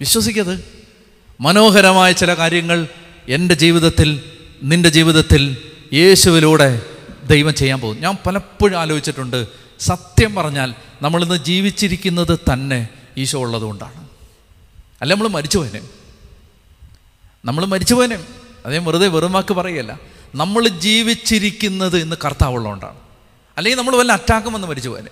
വിശ്വസിക്കത് 0.00 0.64
മനോഹരമായ 1.40 2.12
ചില 2.12 2.34
കാര്യങ്ങൾ 2.34 2.88
എന്റെ 3.28 3.54
ജീവിതത്തിൽ 3.54 4.22
നിന്റെ 4.62 4.88
ജീവിതത്തിൽ 4.88 5.56
യേശുവിലൂടെ 5.92 6.82
ദൈവം 7.30 7.54
ചെയ്യാൻ 7.54 7.80
പോകും 7.80 8.00
ഞാൻ 8.00 8.16
പലപ്പോഴും 8.26 8.78
ആലോചിച്ചിട്ടുണ്ട് 8.78 9.46
സത്യം 9.80 10.34
പറഞ്ഞാൽ 10.34 10.74
നമ്മളിന്ന് 11.02 11.44
ജീവിച്ചിരിക്കുന്നത് 11.44 12.38
തന്നെ 12.52 12.88
ഈശോ 13.16 13.40
ഉള്ളതുകൊണ്ടാണ്. 13.40 14.08
അല്ല 15.02 15.14
നമ്മൾ 15.14 15.28
മരിച്ചു 15.28 15.58
പോയനെ 15.58 15.80
നമ്മൾ 17.44 17.64
മരിച്ചു 17.64 17.94
പോയനെ 17.94 18.18
അതേ 18.66 18.78
വെറുതെ 18.78 19.08
വെറും 19.08 19.32
വാക്ക് 19.32 19.54
പറയല്ല. 19.54 20.00
നമ്മൾ 20.38 20.68
ജീവിച്ചിരിക്കുന്നത് 20.68 21.96
ഇന്ന് 21.98 22.16
കർത്താവുള്ളതുകൊണ്ടാണ്. 22.24 22.96
അല്ലെങ്കിൽ 23.56 23.78
നമ്മൾ 23.78 23.96
വല്ല 23.96 24.12
അറ്റാക്കും 24.12 24.52
വന്ന് 24.52 24.68
മരിച്ചു 24.68 24.88
പോകാൻ 24.88 25.06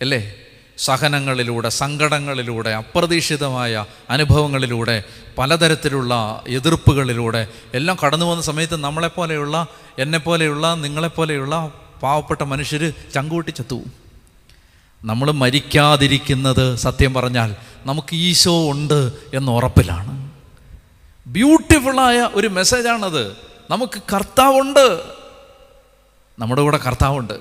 അല്ലേ? 0.00 0.34
സഹനങ്ങളിലൂടെ 0.78 1.68
സങ്കടങ്ങളിലൂടെ 1.68 2.70
അപ്രതീക്ഷിതമായ 2.70 3.86
അനുഭവങ്ങളിലൂടെ 4.10 5.02
പലതരത്തിലുള്ള 5.38 6.42
എതിർപ്പുകളിലൂടെ 6.48 7.48
എല്ലാം 7.74 7.96
കടന്നു 8.04 8.26
പോകുന്ന 8.26 8.42
സമയത്ത് 8.42 8.76
നമ്മളെപ്പോലെയുള്ള 8.76 9.66
എന്നെപ്പോലെയുള്ള 9.98 10.74
നിങ്ങളെപ്പോലെയുള്ള 10.74 11.72
പാവപ്പെട്ട 12.02 12.42
മനുഷ്യർ 12.42 12.92
ചങ്കൂട്ടി 13.14 13.50
ചത്തുവും 13.50 13.92
നമ്മൾ 15.04 15.30
മരിക്കാതിരിക്കുന്നത് 15.30 16.74
സത്യം 16.76 17.14
പറഞ്ഞാൽ 17.14 17.56
നമുക്ക് 17.86 18.14
ഈശോ 18.14 18.70
ഉണ്ട് 18.70 19.12
എന്ന 19.34 19.50
ഉറപ്പിലാണ്. 19.50 20.30
ബ്യൂട്ടിഫുള്ളായ 21.26 22.28
ഒരു 22.34 22.48
മെസ്സേജാണത് 22.48 23.47
നമുക്ക് 23.70 24.02
കർത്താവുണ്ട്. 24.14 25.00
നമ്മുടെ 26.38 26.62
കൂടെ 26.62 26.78
കർത്താവുണ്ട്. 26.78 27.34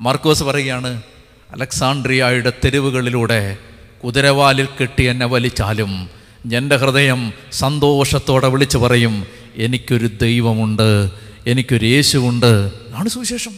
മാർക്കോസ് 0.00 0.42
പറയുകയാണ് 0.42 1.02
അലക്സാണ്ട്രിയയുടെ 1.50 2.52
തെരുവുകളിലൂടെ 2.64 3.56
കുതിരവാലിൽ 4.04 4.68
കെട്ടി 4.80 5.02
എന്നെ 5.02 5.26
വലിച്ചാലും 5.26 6.10
എന്റെ 6.52 6.76
ഹൃദയം 6.76 7.32
സന്തോഷത്തോടെ 7.52 8.48
വിളിച്ചു 8.48 8.78
പറയും 8.78 9.26
എനിക്കൊരു 9.56 10.06
ദൈവമുണ്ട് 10.06 11.10
എനിക്കൊരു 11.46 11.86
യേശുവുണ്ട്. 11.86 12.72
ആണ് 12.94 13.08
സുവിശേഷം. 13.08 13.52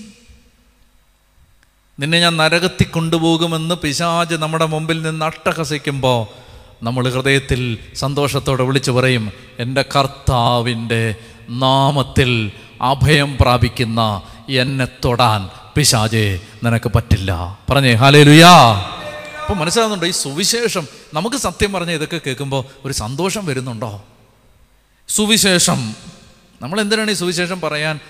നിന്നെ 2.00 2.20
ഞാൻ 2.20 2.36
നരകത്തിൽ 2.36 2.84
കൊണ്ടുപോകുമെന്ന് 2.84 3.74
പിശാജ് 3.74 4.34
നമ്മുടെ 4.34 4.66
മുമ്പിൽ 4.66 5.02
നിന്ന് 5.02 5.24
അട്ടഹസിക്കുമ്പോൾ 5.24 6.26
നമ്മൾ 6.84 7.08
ഹൃദയത്തിൽ 7.08 7.78
സന്തോഷത്തോടെ 7.94 8.62
വിളിച്ചു 8.62 8.90
പറയും 8.90 9.32
എന്റെ 9.58 9.84
കർത്താവിന്റെ 9.96 11.14
നാമത്തിൽ 11.48 12.52
അഭയം 12.82 13.36
പ്രാപിക്കുന്ന 13.40 14.22
എന്നെ 14.48 14.88
തൊടാൻ 15.04 15.48
പിശാജെ 15.76 16.40
നിനക്ക് 16.64 16.90
പറ്റില്ല. 16.94 17.58
പറഞ്ഞേ 17.70 17.92
ഹാലേ 17.94 18.22
ലുയാ 18.22 18.52
അപ്പോൾ 19.40 19.54
മനസ്സിലാകുന്നുണ്ടോ 19.54 20.06
ഈ 20.06 20.10
സുവിശേഷം 20.10 20.88
നമുക്ക് 21.14 21.36
സത്യം 21.36 21.72
പറഞ്ഞ 21.72 21.90
ഇതൊക്കെ 21.90 22.20
കേൾക്കുമ്പോൾ 22.26 22.64
ഒരു 22.84 22.92
സന്തോഷം 22.92 23.46
വരുന്നുണ്ടോ? 23.46 24.04
സുവിശേഷം 25.08 25.94
നമ്മൾ 26.62 26.80
എന്തിനാണ് 26.80 27.10
ഈ 27.10 27.14
സുവിശേഷം 27.14 27.60
പറയാൻ 27.60 28.00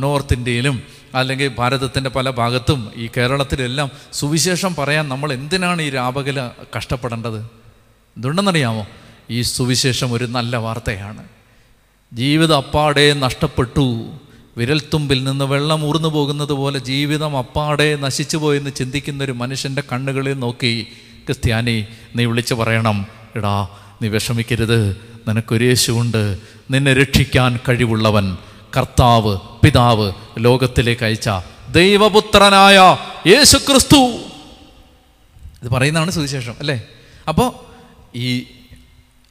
നോർത്ത് 0.00 0.34
ഇന്ത്യയിലും 0.34 0.82
അല്ലെങ്കിൽ 1.14 1.48
ഭാരതത്തിന്റെ 1.48 2.10
പല 2.10 2.30
ഭാഗത്തും 2.30 2.92
ഈ 2.96 3.08
കേരളത്തിലെല്ലാം 3.16 3.90
സുവിശേഷം 4.12 4.74
പറയാൻ 4.74 5.08
നമ്മൾ 5.08 5.32
എന്തിനാണ് 5.32 5.82
ഈ 5.82 5.90
രാപകല 5.90 6.50
കഷ്ടപ്പെടേണ്ടത്? 6.76 7.38
എന്തുണ്ടെന്നറിയാമോ 8.16 8.86
ഈ 9.30 9.42
സുവിശേഷം 9.42 10.12
ഒരു 10.12 10.24
നല്ല 10.24 10.56
വാർത്തയാണ്. 10.56 11.41
ജീവിതം 12.12 12.56
അപ്പാടെ 12.56 13.12
നഷ്ടപ്പെട്ടു. 13.12 14.06
വിരൽത്തുമ്പിൽ 14.56 15.24
നിന്ന് 15.24 15.44
വെള്ളം 15.44 15.84
ഊർന്നു 15.84 16.08
പോകുന്നത് 16.08 16.52
പോലെ 16.52 16.78
ജീവിതം 16.78 17.38
അപ്പാടെ 17.38 17.96
നശിച്ചു 17.96 18.36
പോയെന്ന് 18.36 18.70
ചിന്തിക്കുന്ന 18.70 19.24
ഒരു 19.24 19.32
മനുഷ്യന്റെ 19.32 19.82
കണ്ണുകളിൽ 19.92 20.34
നോക്കി 20.34 20.86
ക്രിസ്ത്യാനി 21.26 21.86
നീ 22.16 22.24
വിളിച്ചു 22.24 22.54
പറയണം. 22.54 23.06
എടാ 23.36 23.68
നീ 24.02 24.08
വിഷമിക്കരുത്. 24.08 24.96
നിനക്കൊരു 25.28 25.64
യേശുണ്ട് 25.64 26.38
നിന്നെ 26.70 26.94
രക്ഷിക്കാൻ 26.94 27.60
കഴിവുള്ളവൻ. 27.68 28.36
കർത്താവ് 28.76 29.38
പിതാവ് 29.64 30.12
ലോകത്തിലേക്ക് 30.38 31.04
അയച്ച 31.04 31.30
ദൈവപുത്രനായ 31.70 32.96
യേശു 33.26 33.56
ക്രിസ്തു 33.56 33.96
ഇത് 35.62 35.68
പറയുന്നതാണ് 35.68 36.10
സുവിശേഷം 36.10 36.54
അല്ലേ? 36.58 36.82
അപ്പോൾ 37.28 37.52
ഈ 38.16 38.46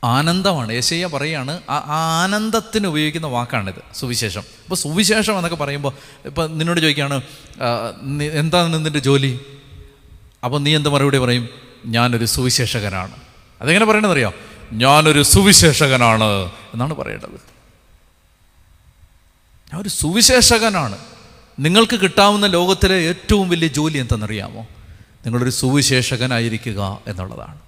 ആനന്ദമാണ്. 0.04 0.74
യേശയ്യ 0.74 1.06
പറയുകയാണ് 1.06 1.62
ആ 1.70 1.78
ആനന്ദത്തിന് 2.24 2.88
ഉപയോഗിക്കുന്ന 2.88 3.28
വാക്കാണിത്. 3.28 3.82
സുവിശേഷം. 3.96 4.42
അപ്പോൾ 4.42 4.76
സുവിശേഷം 4.76 5.36
എന്നൊക്കെ 5.36 5.56
പറയുമ്പോൾ 5.56 5.94
ഇപ്പം 6.26 6.58
നിന്നോട് 6.58 6.80
ചോദിക്കുകയാണ് 6.80 7.14
എന്താ 7.14 7.82
നിന്നിന്റെ 7.92 8.40
എന്താണ് 8.40 8.74
നിന്റെ 8.74 9.00
ജോലി? 9.00 9.40
അപ്പോൾ 10.44 10.60
നീ 10.60 10.76
എന്ത് 10.76 10.90
മറുപടി 10.90 11.18
പറയും? 11.18 11.50
ഞാനൊരു 11.86 12.26
സുവിശേഷകനാണ്. 12.26 13.16
അതെങ്ങനെ 13.62 13.86
പറയണമെന്നറിയോ 13.86 14.34
ഞാനൊരു 14.74 15.24
സുവിശേഷകനാണ് 15.24 16.52
എന്നാണ് 16.74 16.94
പറയേണ്ടത്. 16.94 17.52
ഞാൻ 19.74 19.82
ഒരു 19.82 19.90
സുവിശേഷകനാണ്. 19.90 20.98
നിങ്ങൾക്ക് 21.60 22.00
കിട്ടാവുന്ന 22.00 22.46
ലോകത്തിലെ 22.46 22.96
ഏറ്റവും 22.96 23.50
വലിയ 23.50 23.68
ജോലി 23.68 23.98
എന്തെന്നറിയാമോ? 23.98 24.62
നിങ്ങളൊരു 25.26 25.50
സുവിശേഷകനായിരിക്കുക 25.50 27.00
എന്നുള്ളതാണ്. 27.08 27.60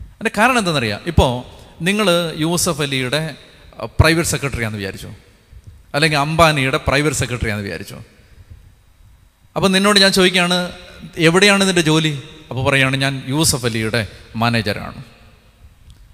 അതിന്റെ 0.00 0.30
കാരണം 0.38 0.58
എന്തെന്നറിയാം? 0.58 1.00
ഇപ്പോൾ 1.06 1.56
നിങ്ങൾ 1.82 2.34
യൂസഫ് 2.36 2.82
അലിയുടെ 2.82 3.34
പ്രൈവറ്റ് 3.84 4.28
സെക്രട്ടറി 4.28 4.60
ആണെന്ന് 4.60 4.78
വിചാരിച്ചു? 4.78 5.12
അല്ലെങ്കിൽ 5.94 6.18
അംബാനിയുടെ 6.18 6.76
പ്രൈവറ്റ് 6.76 7.16
സെക്രട്ടറി 7.16 7.48
ആണെന്ന് 7.48 7.64
വിചാരിച്ചു? 7.64 7.96
അപ്പം 9.56 9.72
നിന്നോട് 9.72 10.00
ഞാൻ 10.00 10.12
ചോദിക്കുകയാണ് 10.12 10.72
എവിടെയാണ് 11.16 11.68
നിന്റെ 11.68 11.80
ജോലി? 11.80 12.22
അപ്പോൾ 12.50 12.70
പറയുകയാണ് 12.70 12.96
ഞാൻ 12.96 13.22
യൂസഫ് 13.28 13.66
അലിയുടെ 13.66 14.06
മാനേജറാണ്. 14.36 15.04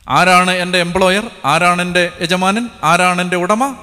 ആരാണ് 0.08 0.50
എന്റെ 0.50 0.78
എംപ്ലോയർ 0.78 1.30
ആരാണ് 1.44 1.82
എന്റെ 1.82 2.10
യജമാനൻ? 2.20 2.68
ആരാണ് 2.84 3.22
എന്റെ 3.22 3.36
ഉടമ? 3.36 3.76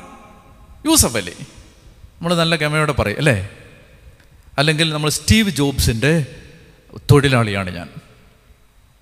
യൂസഫ് 0.85 1.17
അലി. 1.17 1.33
നമ്മൾ 1.39 2.35
നല്ല 2.35 2.55
ഗമയോടെ 2.55 2.91
പറയും 2.91 3.17
അല്ലേ? 3.17 3.49
അല്ലെങ്കിൽ 4.57 4.93
നമ്മൾ 4.93 5.09
സ്റ്റീവ് 5.09 5.49
ജോബ്സിന്റെ 5.49 6.25
തൊഴിലാളിയാണ് 7.11 7.75
ഞാൻ. 7.75 7.89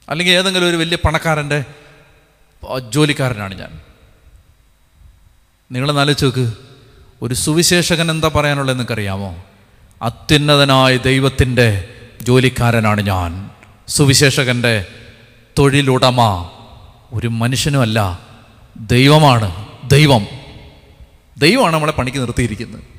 അല്ലെങ്കിൽ 0.10 0.34
ഏതെങ്കിലും 0.34 0.70
ഒരു 0.70 0.76
വലിയ 0.76 0.98
പണക്കാരന്റെ 1.06 1.64
ജോലിക്കാരനാണ് 2.90 3.56
ഞാൻ. 3.56 3.82
നിങ്ങൾ 5.72 5.92
നാലോചിച്ച് 5.92 6.26
നോക്ക്. 6.26 6.54
ഒരു 7.22 7.34
സുവിശേഷകൻ 7.34 8.12
എന്താ 8.12 8.32
പറയാനുള്ളത് 8.36 8.76
നിങ്ങൾക്കറിയാമോ? 8.76 9.44
അത്യുന്നതനായ 10.02 10.98
ദൈവത്തിന്റെ 10.98 11.94
ജോലിക്കാരനാണ് 12.22 13.02
ഞാൻ. 13.02 13.50
സുവിശേഷകന്റെ 13.88 14.86
തൊഴിലുടമ. 15.58 16.50
ഒരു 17.14 17.28
മനുഷ്യനുമല്ല. 17.28 18.20
ദൈവമാണ് 18.78 19.68
ദൈവം. 19.90 20.28
ദൈവമാണ് 21.38 21.74
നമ്മളെ 21.74 21.92
പണിക്ക് 21.92 22.18
നിർത്തിയിരിക്കുന്നത്. 22.18 22.97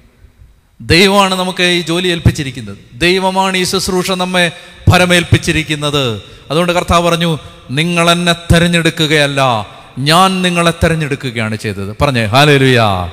ദൈവമാണ് 0.81 1.35
നമുക്ക് 1.35 1.63
ഈ 1.63 1.81
ജോലി 1.81 2.09
ഏൽപ്പിച്ചിരിക്കുന്നത്. 2.09 2.79
ദൈവമാണ് 2.95 3.57
ഈ 3.57 3.65
ശുശ്രൂഷ 3.65 4.11
നമ്മെ 4.11 4.53
ഫലമേൽപ്പിച്ചിരിക്കുന്നത് 4.91 6.23
അതുകൊണ്ട് 6.51 6.73
കർത്താവ് 6.73 7.09
പറഞ്ഞു 7.09 7.39
നിങ്ങൾ 7.71 8.11
എന്നെ 8.11 8.33
തിരഞ്ഞെടുക്കുകയല്ല 8.33 9.67
ഞാൻ 9.99 10.43
നിങ്ങളെ 10.43 10.71
തിരഞ്ഞെടുക്കുകയാണ് 10.71 11.57
ചെയ്തത്. 11.57 11.97
പറഞ്ഞേ 12.01 12.25
ഹാലലുയാ. 12.25 13.13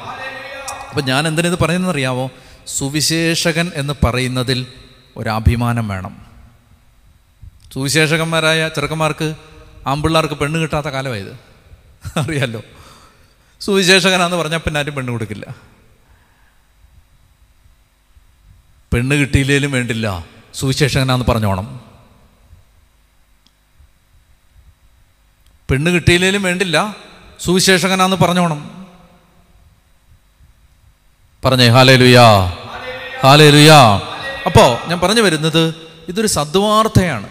അപ്പം 0.89 1.05
ഞാൻ 1.05 1.27
എന്തിനിത് 1.27 1.59
പറയുന്നതെന്നറിയാമോ 1.59 2.31
സുവിശേഷകൻ 2.67 3.71
എന്ന് 3.75 3.93
പറയുന്നതിൽ 4.03 4.65
ഒരഭിമാനം 5.17 5.87
വേണം. 5.87 6.25
സുവിശേഷകന്മാരായ 7.73 8.69
ചെറുക്കന്മാർക്ക് 8.75 9.33
ആമ്പിള്ളാർക്ക് 9.87 10.33
പെണ്ണ് 10.33 10.61
കിട്ടാത്ത 10.61 10.87
കാലമായത്. 10.87 11.31
അറിയാലോ? 12.17 12.61
സുവിശേഷകനാന്ന് 13.61 14.37
പറഞ്ഞാൽ 14.37 14.57
പിന്നെ 14.57 14.79
ആരും 14.79 14.95
പെണ്ണ് 14.95 15.11
കൊടുക്കില്ല. 15.11 15.74
പെണ്ണ് 18.95 19.15
കിട്ടിയില്ലേലും 19.15 19.71
വേണ്ടില്ല. 19.71 20.25
സുവിശേഷകനാന്ന് 20.53 21.25
പറഞ്ഞോണം. 21.25 21.81
പെണ്ണ് 25.69 25.91
കിട്ടിയില്ലേലും 25.91 26.43
വേണ്ടില്ല. 26.43 26.95
സുവിശേഷകനാന്ന് 27.39 28.17
പറഞ്ഞോണം. 28.17 28.87
പറഞ്ഞേ 31.45 31.67
ഹാലേ 31.67 31.95
ലുയാ 31.95 32.45
ഹാലേ 33.23 33.49
ലുയാ 33.49 34.01
അപ്പോൾ 34.45 34.87
ഞാൻ 34.87 34.99
പറഞ്ഞു 34.99 35.21
വരുന്നത് 35.21 35.75
ഇതൊരു 36.07 36.27
സദ്വാർത്ഥയാണ്. 36.27 37.27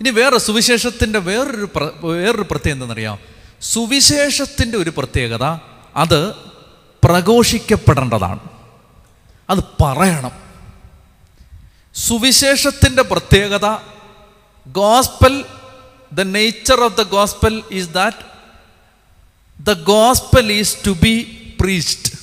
ഇനി 0.00 0.10
വേറെ 0.10 0.38
സുവിശേഷത്തിന്റെ 0.38 1.18
വേറൊരു 1.18 1.68
വേറൊരു 2.06 2.42
പ്രത്യേകത 2.42 2.72
എന്തെന്നറിയാം 2.72 3.18
സുവിശേഷത്തിന്റെ 3.60 4.78
ഒരു 4.78 4.92
പ്രത്യേകത 4.96 5.44
അത് 5.96 6.34
പ്രഘോഷിക്കപ്പെടേണ്ടതാണ്. 7.04 8.40
അത് 9.50 9.58
പറയണം. 9.58 10.47
സുവിശേഷത്തിന്റെ 11.94 13.02
പ്രത്യേകത 13.02 13.76
gospel 14.66 15.44
the 16.12 16.20
nature 16.20 16.80
of 16.80 16.96
the 16.96 17.02
gospel 17.02 17.62
is 17.70 17.88
that 17.88 18.16
the 19.62 19.72
gospel 19.72 20.52
is 20.52 20.76
to 20.86 20.90
be 20.90 21.44
preached 21.60 22.18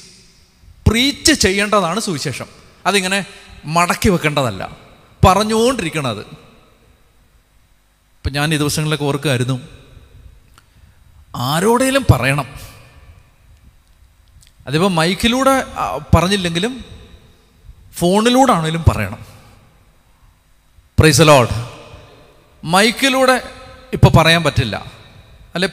preach 0.88 1.32
ചെയ്യേണ്ടതാണ് 1.32 2.00
സുവിശേഷം. 2.00 2.46
അതിങ്ങനെ 2.86 3.26
മടക്കി 3.66 4.10
വെക്കേണ്ടതല്ല. 4.10 4.78
പറഞ്ഞുകൊണ്ടിരിക്കണത്. 5.26 6.20
ഇപ്പം 6.20 8.32
ഞാൻ 8.32 8.54
ഈ 8.54 8.58
ദിവസങ്ങളിലൊക്കെ 8.58 9.06
ഓർക്കുമായിരുന്നു 9.06 9.62
ആരോടേലും 11.36 12.06
പറയണം. 12.12 12.48
അതിപ്പോൾ 14.68 14.92
മൈക്കിലൂടെ 14.92 15.64
പറഞ്ഞില്ലെങ്കിലും 16.16 16.86
ഫോണിലൂടെ 17.94 18.52
ആണെങ്കിലും 18.52 18.86
പറയണം. 18.88 19.35
പ്രൈസ് 21.00 21.22
ലോഡ് 21.22 21.50
മൈക്കിലൂടെ 22.64 23.42
ഇപ്പം 23.94 24.12
പറയാൻ 24.18 24.44
പറ്റില്ല. 24.44 24.86
അല്ലെ 25.56 25.70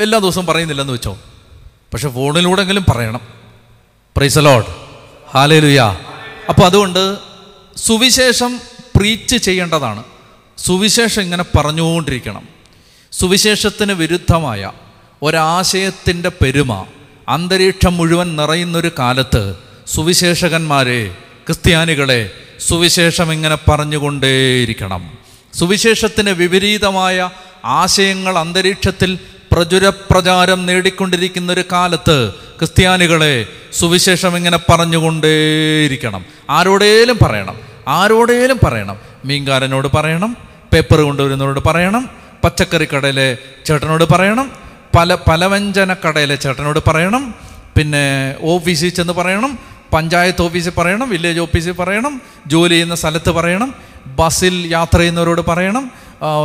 എല്ലാ 0.00 0.18
ദിവസവും 0.18 0.46
പറയുന്നില്ലെന്ന് 0.46 0.92
വെച്ചോ. 0.92 1.18
പക്ഷെ 1.92 2.08
ഫോണിലൂടെങ്കിലും 2.08 2.84
പറയണം. 2.88 3.20
പ്രൈസ് 4.16 4.38
ലോഡ് 4.38 4.66
ഹാലേലുയ 5.34 5.98
അപ്പോൾ 6.48 6.64
അതുകൊണ്ട് 6.64 7.18
സുവിശേഷം 7.76 8.60
പ്രീച്ച് 8.96 9.36
ചെയ്യേണ്ടതാണ്. 9.36 10.04
സുവിശേഷം 10.58 11.22
ഇങ്ങനെ 11.22 11.44
പറഞ്ഞുകൊണ്ടിരിക്കണം. 11.56 12.48
സുവിശേഷത്തിന് 13.12 13.92
വിരുദ്ധമായ 13.92 14.72
ഒരാശയത്തിന്റെ 15.22 16.28
പെരുമ 16.28 16.86
അന്തരീക്ഷം 17.28 17.96
മുഴുവൻ 17.96 18.36
നിറയുന്നൊരു 18.36 18.90
കാലത്ത് 18.98 19.56
സുവിശേഷകന്മാരെ 19.86 21.16
ക്രിസ്ത്യാനികളെ 21.46 22.30
സുവിശേഷം 22.60 23.32
ഇങ്ങനെ 23.32 23.58
പറഞ്ഞുകൊണ്ടേയിരിക്കണം. 23.68 25.10
സുവിശേഷത്തിന് 25.54 26.30
വിപരീതമായ 26.30 27.30
ആശയങ്ങൾ 27.64 28.38
അന്തരീക്ഷത്തിൽ 28.38 29.18
പ്രചുരപ്രചാരം 29.52 30.66
നേടിക്കൊണ്ടിരിക്കുന്ന 30.66 31.52
ഒരു 31.52 31.64
കാലത്ത് 31.72 32.32
ക്രിസ്ത്യാനികളെ 32.32 33.46
സുവിശേഷം 33.72 34.36
ഇങ്ങനെ 34.36 34.58
പറഞ്ഞുകൊണ്ടേയിരിക്കണം. 34.70 36.24
ആരോടേലും 36.50 37.18
പറയണം. 37.22 37.56
ആരോടേലും 37.88 38.60
പറയണം. 38.64 38.96
മീൻകാരനോട് 39.24 39.88
പറയണം. 39.94 40.36
പേപ്പർ 40.72 41.00
കൊണ്ടുവരുന്നവരോട് 41.00 41.60
പറയണം. 41.60 42.08
പച്ചക്കറി 42.44 42.84
കടയിലെ 42.84 43.38
ചേട്ടനോട് 43.66 44.04
പറയണം. 44.04 44.52
പല 44.96 45.14
പലവ്യഞ്ജന 45.14 45.94
കടയിലെ 45.94 46.36
ചേട്ടനോട് 46.36 46.80
പറയണം. 46.86 47.34
പിന്നെ 47.76 48.34
ഓഫീസിൽ 48.40 48.88
ചെന്ന് 48.88 49.12
പറയണം. 49.12 49.75
പഞ്ചായത്ത് 49.92 50.42
ഓഫീസിൽ 50.42 50.72
പറയണം 50.78 51.10
വില്ലേജ് 51.10 51.40
ഓഫീസിൽ 51.40 51.72
പറയണം 51.72 52.20
ജോലി 52.46 52.74
ചെയ്യുന്ന 52.74 52.94
സ്ഥലത്ത് 52.94 53.30
പറയണം 53.30 53.74
ബസ്സിൽ 54.06 54.72
യാത്ര 54.72 54.98
ചെയ്യുന്നവരോട് 54.98 55.40
പറയണം 55.48 55.90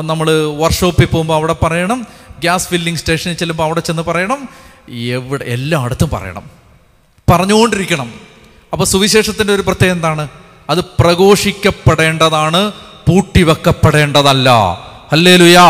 നമ്മൾ 0.02 0.32
വർക്ക്ഷോപ്പിൽ 0.62 1.06
പോകുമ്പോൾ 1.06 1.36
അവിടെ 1.36 1.56
പറയണം 1.64 2.06
ഗ്യാസ് 2.40 2.68
ഫില്ലിംഗ് 2.68 3.00
സ്റ്റേഷനിൽ 3.00 3.36
ചെല്ലുമ്പോൾ 3.38 3.64
അവിടെ 3.64 3.80
ചെന്ന് 3.80 4.04
പറയണം 4.04 4.50
എവിടെ 4.90 5.46
എല്ലായിടത്തും 5.46 6.10
പറയണം. 6.14 6.46
പറഞ്ഞുകൊണ്ടിരിക്കണം. 7.32 8.14
അപ്പോൾ 8.74 8.86
സുവിശേഷത്തിന്റെ 8.86 9.54
ഒരു 9.54 9.62
പ്രത്യേകത 9.62 9.96
എന്താണ്? 9.96 10.28
അത് 10.70 10.82
പ്രഘോഷിക്കപ്പെടേണ്ടതാണ് 11.00 12.72
പൂട്ടിവെക്കപ്പെടേണ്ടതല്ല. 13.08 14.50
അല്ലേ 15.12 15.38
ലുയാ 15.38 15.68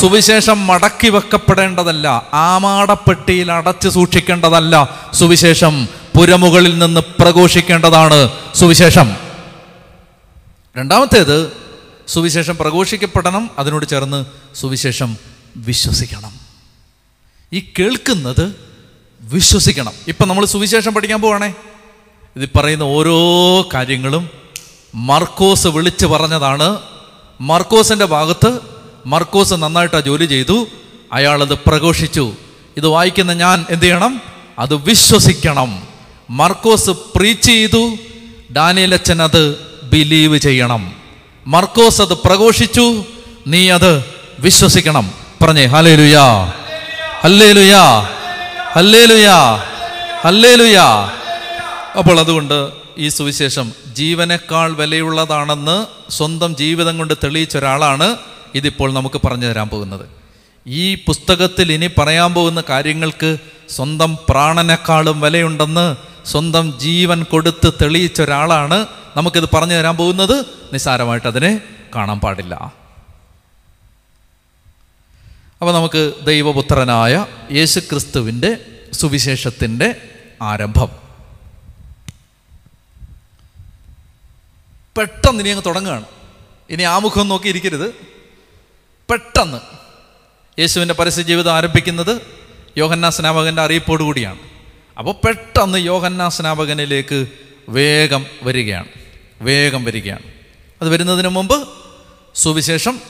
സുവിശേഷം 0.00 0.66
മടക്കി 0.66 1.08
വെക്കപ്പെടേണ്ടതല്ല 1.08 2.06
ആമാടപ്പെട്ടിയിൽ 2.34 3.52
അടച്ചു 3.52 3.88
സൂക്ഷിക്കേണ്ടതല്ല 3.88 4.74
സുവിശേഷം. 5.14 5.88
പുരമുകളിൽ 6.18 6.78
നിന്ന് 6.78 7.00
പ്രഘോഷിക്കേണ്ടതാണ് 7.00 8.30
സുവിശേഷം. 8.54 9.16
രണ്ടാമത്തേത് 10.76 11.52
സുവിശേഷം 12.08 12.56
പ്രഘോഷിക്കപ്പെടണം 12.56 13.50
അതിനോട് 13.58 13.86
ചേർന്ന് 13.86 14.24
സുവിശേഷം 14.54 15.16
വിശ്വസിക്കണം. 15.56 16.32
ഈ 17.52 17.72
കേൾക്കുന്നത് 17.78 18.56
വിശ്വസിക്കണം. 19.20 19.92
ഇപ്പം 20.08 20.28
നമ്മൾ 20.28 20.46
സുവിശേഷം 20.46 20.94
പഠിക്കാൻ 20.94 21.20
പോവാണേ. 21.20 21.54
ഇത് 22.36 22.48
പറയുന്ന 22.56 22.82
ഓരോ 22.82 23.16
കാര്യങ്ങളും 23.74 24.28
മർക്കോസ് 24.94 25.66
വിളിച്ചു 25.66 26.06
പറഞ്ഞതാണ്. 26.06 26.78
മർക്കോസിന്റെ 27.40 28.04
ഭാഗത്ത് 28.04 28.60
മർക്കോസ് 29.06 29.54
നന്നായിട്ട് 29.54 30.00
ജോലി 30.00 30.26
ചെയ്തു. 30.26 30.66
അയാളത് 31.12 31.54
പ്രഘോഷിച്ചു. 31.54 32.32
ഇത് 32.76 32.86
വായിക്കുന്ന 32.86 33.32
ഞാൻ 33.32 33.66
എന്ത് 33.70 33.84
ചെയ്യണം? 33.84 34.20
അത് 34.58 34.74
വിശ്വസിക്കണം. 34.74 35.87
മർക്കോസ് 36.30 36.90
പ്രീച്ച് 36.90 37.46
ചെയ്തു. 37.46 37.96
ഡാനിയലച്ചൻ 38.56 39.22
അത് 39.22 39.56
ബിലീവ് 39.82 40.38
ചെയ്യണം. 40.38 40.92
മർക്കോസ് 41.46 42.02
അത് 42.02 42.14
പ്രഘോഷിച്ചു. 42.14 43.04
നീ 43.46 43.70
അത് 43.70 44.04
വിശ്വസിക്കണം. 44.38 45.12
പറഞ്ഞേ 45.42 45.64
ഹലേ 45.64 45.94
ലുയാ 45.94 46.52
ഹല്ലേ 47.22 47.52
ലുയാ 47.52 48.00
ഹല്ലേ 48.72 49.04
ലുയാ 49.04 49.56
ഹല്ലേ 50.24 50.54
ലുയാ 50.54 50.86
അപ്പോൾ 51.98 52.20
അതുകൊണ്ട് 52.20 52.68
ഈ 52.98 53.08
സുവിശേഷം 53.08 53.72
ജീവനേക്കാൾ 53.92 54.72
വിലയുള്ളതാണെന്ന് 54.72 55.86
സ്വന്തം 56.10 56.56
ജീവിതം 56.56 56.98
കൊണ്ട് 56.98 57.14
തെളിയിച്ച 57.24 57.56
ഒരാളാണ് 57.56 58.16
ഇതിപ്പോൾ 58.54 58.92
നമുക്ക് 58.92 59.20
പറഞ്ഞു 59.26 59.46
തരാൻ 59.46 59.68
പോകുന്നത്. 59.68 60.27
ഈ 60.66 60.94
പുസ്തകത്തിൽ 60.94 61.72
ഇനി 61.72 61.86
പറയാൻ 61.86 62.34
പോകുന്ന 62.34 62.62
കാര്യങ്ങൾക്ക് 62.68 63.38
സ്വന്തം 63.70 64.18
പ്രാണനേക്കാളും 64.28 65.20
വിലയുണ്ടെന്ന് 65.20 65.96
സ്വന്തം 66.26 66.78
ജീവൻ 66.78 67.22
കൊടുത്ത് 67.22 67.72
തെളിയിച്ച 67.82 68.22
ഒരാളാണ് 68.22 68.86
നമുക്കിത് 69.16 69.48
പറഞ്ഞു 69.54 69.74
തരാൻ 69.74 69.96
പോകുന്നത്. 69.96 70.44
നിസ്സാരമായിട്ട് 70.72 71.26
അതിനെ 71.26 71.60
കാണാൻ 71.94 72.20
പാടില്ല. 72.20 72.54
അപ്പോൾ 75.60 75.72
നമുക്ക് 75.72 76.12
ദൈവപുത്രനായ 76.24 77.26
യേശുക്രിസ്തുവിന്റെ 77.52 78.56
സുവിശേഷത്തിന്റെ 78.92 79.94
ആരംഭം. 80.42 80.88
പെട്ടെന്ന് 84.98 85.40
ഇനി 85.40 85.48
അങ്ങ് 85.48 85.64
തുടങ്ങുകയാണ്. 85.66 86.04
ഇനി 86.70 86.82
ആമുഖം 86.82 87.28
നോക്കി 87.28 87.48
ഇരിക്കരുത്. 87.48 87.90
പെട്ടെന്ന്. 89.10 89.77
യേശുവിന്റെ 90.58 90.94
പരസ്യ 90.94 91.22
ജീവിതം 91.22 91.52
ആരംഭിക്കുന്നത് 91.52 92.20
യോഹന്നാ 92.76 93.10
സ്നാപകന്റെ 93.10 93.62
അറിയിപ്പോടു 93.62 94.02
കൂടിയാണ്. 94.02 94.38
അപ്പോൾ 94.98 95.26
പെട്ടെന്ന് 95.26 95.78
യോഹന്നാ 95.78 96.28
സ്നാപകനിലേക്ക് 96.28 97.26
വേഗം 97.68 98.26
വരികയാണ്. 98.42 98.88
വേഗം 99.40 99.84
വരികയാണ്. 99.84 100.22
അത് 100.82 100.88
വരുന്നതിന് 100.88 101.28
മുമ്പ് 101.28 101.68
സുവിശേഷം 102.34 103.00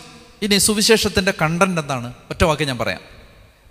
ഇനി 0.42 0.58
സുവിശേഷത്തിന്റെ 0.58 1.34
കണ്ടന്റ് 1.42 1.80
എന്താണ്? 1.80 2.12
ഒറ്റ 2.30 2.44
വാക്ക് 2.44 2.62
ഞാൻ 2.62 2.78
പറയാം. 2.78 3.00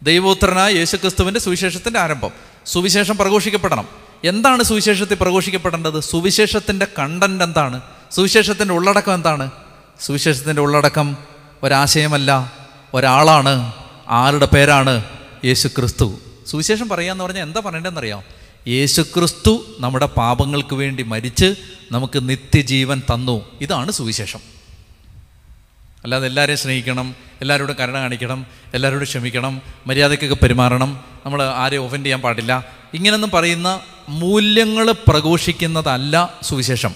ദൈവോത്തരനായ 0.03 0.73
യേശുക്രിസ്തുവിന്റെ 0.73 1.39
സുവിശേഷത്തിന്റെ 1.39 1.99
ആരംഭം. 1.99 2.31
സുവിശേഷം 2.65 3.17
പ്രഘോഷിക്കപ്പെടണം. 3.17 3.87
എന്താണ് 4.23 4.63
സുവിശേഷത്തിൽ 4.63 5.15
പ്രഘോഷിക്കപ്പെടേണ്ടത്? 5.15 5.99
സുവിശേഷത്തിന്റെ 5.99 6.87
കണ്ടന്റ് 6.99 7.43
എന്താണ്? 7.43 7.81
സുവിശേഷത്തിന്റെ 8.11 8.73
ഉള്ളടക്കം 8.73 9.13
എന്താണ്? 9.13 9.51
സുവിശേഷത്തിന്റെ 9.99 10.61
ഉള്ളടക്കം 10.61 11.17
ഒരാശയമല്ല. 11.63 12.57
ഒരാളാണ് 12.97 13.53
ആരുടെ 14.09 14.45
പേരാണ്? 14.45 15.03
യേശു 15.45 15.67
ക്രിസ്തു 15.67 16.19
സുവിശേഷം 16.47 16.89
പറയാന്ന് 16.89 17.23
പറഞ്ഞാൽ 17.23 17.43
എന്താ 17.43 17.61
പറയേണ്ടതെന്നറിയാം 17.65 18.23
യേശു 18.67 19.01
ക്രിസ്തു 19.01 19.53
നമ്മുടെ 19.79 20.05
പാപങ്ങൾക്ക് 20.05 20.75
വേണ്ടി 20.75 21.03
മരിച്ച് 21.03 21.55
നമുക്ക് 21.91 22.29
നിത്യജീവൻ 22.29 23.01
തന്നു. 23.13 23.45
ഇതാണ് 23.61 23.91
സുവിശേഷം. 23.91 24.39
അല്ലാതെ 26.03 26.25
എല്ലാവരെയും 26.27 26.57
സ്നേഹിക്കണം 26.57 27.15
എല്ലാവരോടും 27.41 27.75
കരുണ 27.79 27.97
കാണിക്കണം 27.97 28.45
എല്ലാവരോടും 28.73 29.07
ക്ഷമിക്കണം 29.07 29.61
മര്യാദയ്ക്കൊക്കെ 29.87 30.35
പെരുമാറണം 30.35 30.91
നമ്മൾ 31.25 31.43
ആരെയും 31.43 31.83
ഒഫൻഡ് 31.83 32.05
ചെയ്യാൻ 32.05 32.21
പാടില്ല. 32.21 32.53
ഇങ്ങനെയൊന്നും 32.93 33.31
പറയുന്ന 33.31 33.79
മൂല്യങ്ങൾ 34.09 34.91
പ്രഘോഷിക്കുന്നതല്ല 35.07 36.33
സുവിശേഷം. 36.43 36.93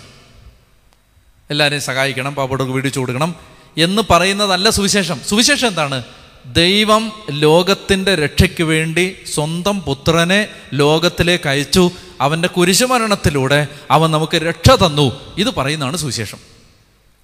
എല്ലാവരെയും 1.50 1.82
സഹായിക്കണം 1.82 2.36
പാപ്പോടൊക്കെ 2.36 2.74
വീടിച്ചു 2.74 3.00
കൊടുക്കണം 3.00 3.36
എന്ന് 3.78 4.02
പറയുന്നതല്ല 4.10 4.70
സുവിശേഷം. 4.70 5.22
സുവിശേഷം 5.30 5.68
എന്താണ്? 5.68 6.04
ദൈവം 6.46 7.12
ലോകത്തിന്റെ 7.32 8.16
രക്ഷയ്ക്ക് 8.16 8.64
വേണ്ടി 8.64 9.16
സ്വന്തം 9.34 9.82
പുത്രനെ 9.82 10.48
ലോകത്തിലേക്ക് 10.74 11.50
അയച്ചു. 11.50 11.92
അവന്റെ 12.22 12.48
കുരിശുമരണത്തിലൂടെ 12.48 13.68
അവൻ 13.92 14.12
നമുക്ക് 14.12 14.38
രക്ഷ 14.38 14.70
തന്നു. 14.70 15.36
ഇത് 15.38 15.56
പറയുന്നതാണ് 15.56 15.98
സുവിശേഷം. 15.98 16.38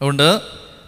അതുകൊണ്ട് 0.02 0.42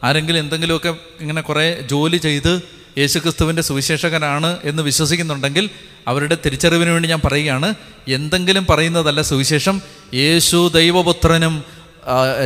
ആരെങ്കിലും 0.04 0.39
എന്തെങ്കിലുമൊക്കെ 0.39 0.95
ഇങ്ങനെ 1.22 1.41
കുറേ 1.41 1.82
ജോലി 1.82 2.17
ചെയ്ത് 2.17 2.62
യേശുക്രിസ്തുവിന്റെ 2.98 3.62
സുവിശേഷകനാണ് 3.62 4.58
എന്ന് 4.63 4.84
വിശ്വസിക്കുന്നുണ്ടെങ്കിൽ 4.84 5.69
അവരുടെ 6.08 6.38
തിരിച്ചറിവിന് 6.45 6.89
വേണ്ടി 6.89 7.10
ഞാൻ 7.10 7.22
പറയുകയാണ് 7.24 7.74
എന്തെങ്കിലും 8.08 8.65
പറയുന്നതല്ല 8.69 9.22
സുവിശേഷം. 9.22 9.82
യേശു 10.13 10.72
ദൈവപുത്രനും 10.74 11.63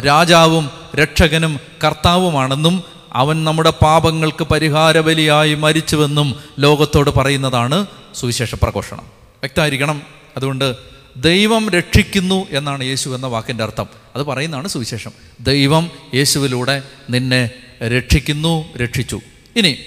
രാജാവും 0.05 0.71
രക്ഷകനും 0.95 1.59
കർത്താവുമാണെന്നും 1.83 2.92
അവൻ 3.15 3.43
നമ്മുടെ 3.43 3.69
പാപങ്ങൾക്ക് 3.69 4.43
പരിഹാരബലിയായി 4.43 5.53
മരിച്ചുവെന്നും 5.53 6.39
ലോകത്തോട് 6.59 7.09
പറയുന്നതാണ് 7.09 7.85
സുവിശേഷ 8.15 8.55
പ്രഘോഷണം. 8.55 9.03
വ്യക്തമായിരിക്കണം. 9.23 10.01
അതുകൊണ്ട് 10.37 10.75
ദൈവം 11.17 11.69
രക്ഷിക്കുന്നു 11.69 12.47
എന്നാണ് 12.49 12.83
യേശു 12.83 13.09
എന്ന 13.09 13.27
വാക്കിന്റെ 13.27 13.63
അർത്ഥം. 13.63 13.87
അത് 14.15 14.23
പറയുന്നതാണ് 14.23 14.67
സുവിശേഷം. 14.67 15.11
ദൈവം 15.39 15.91
യേശുവിലൂടെ 16.13 16.83
നിന്നെ 17.09 17.49
രക്ഷിക്കുന്നു 17.83 18.77
രക്ഷിച്ചു. 18.77 19.19
ഇനി 19.55 19.77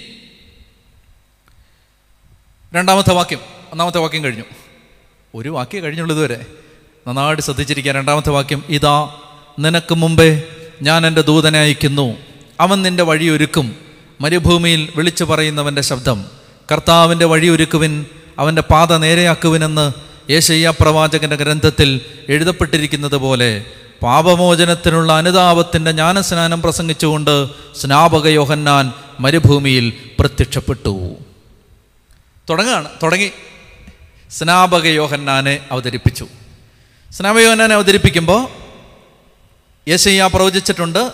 രണ്ടാമത്തെ 2.75 3.13
വാക്യം. 3.13 3.39
ഒന്നാമത്തെ 3.71 3.99
വാക്യം 3.99 4.23
കഴിഞ്ഞു. 4.23 4.43
ഒരു 5.35 5.49
വാക്യം 5.49 5.83
കഴിഞ്ഞുള്ളൂ 5.83 6.15
ഇതുവരെ. 6.15 6.45
നന്നായിട്ട് 7.07 7.43
ശ്രദ്ധിച്ചിരിക്കുക. 7.43 7.91
രണ്ടാമത്തെ 7.91 8.29
വാക്യം. 8.29 8.63
ഇതാ 8.69 9.15
നിനക്ക് 9.59 9.95
മുമ്പേ 9.95 10.43
ഞാൻ 10.81 11.07
എന്റെ 11.07 11.21
ദൂതനെ 11.21 11.59
അയക്കുന്നു. 11.59 12.17
അവൻ 12.59 12.81
നിന്റെ 12.81 13.03
വഴിയൊരുക്കും. 13.03 13.75
മരുഭൂമിയിൽ 14.21 14.89
വിളിച്ചു 14.95 15.23
പറയുന്നവന്റെ 15.23 15.81
ശബ്ദം. 15.81 16.25
കർത്താവിന്റെ 16.71 17.25
വഴിയൊരുക്കുവിൻ 17.25 18.05
അവന്റെ 18.39 18.61
പാത 18.61 18.97
നേരെയാക്കുവിനെന്ന് 18.97 19.91
യേശയ്യ 20.31 20.73
പ്രവാചകന്റെ 20.79 21.35
ഗ്രന്ഥത്തിൽ 21.35 22.01
എഴുതപ്പെട്ടിരിക്കുന്നത് 22.29 23.15
പോലെ 23.15 23.65
പാപമോചനത്തിനുള്ള 24.03 25.13
അനുതാപത്തിന്റെ 25.13 25.91
ജ്ഞാനസ്നാനം 25.91 26.61
പ്രസംഗിച്ചുകൊണ്ട് 26.61 27.47
സ്നാപക 27.75 28.27
യോഹന്നാൻ 28.27 28.93
മരുഭൂമിയിൽ 29.19 29.93
പ്രത്യക്ഷപ്പെട്ടു. 30.19 31.15
തുടങ്ങുകയാണ് 32.49 32.87
തുടങ്ങി. 33.03 33.31
സ്നാപക 34.31 34.85
യോഹന്നാനെ 34.85 35.59
അവതരിപ്പിച്ചു. 35.71 36.27
സ്നാപക 37.11 37.39
യോഹന്നാനെ 37.39 37.75
അവതരിപ്പിക്കുമ്പോൾ 37.75 38.47
യേശയ്യ 39.89 40.29
പ്രവചിച്ചിട്ടുണ്ട് 40.33 41.11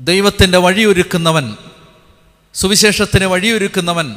ദൈവത്തിന്റെ 0.00 0.58
വഴിയൊരുക്കുന്നവൻ 0.58 1.56
സുവിശേഷത്തിന് 2.54 3.24
വഴിയൊരുക്കുന്നവൻ 3.24 4.16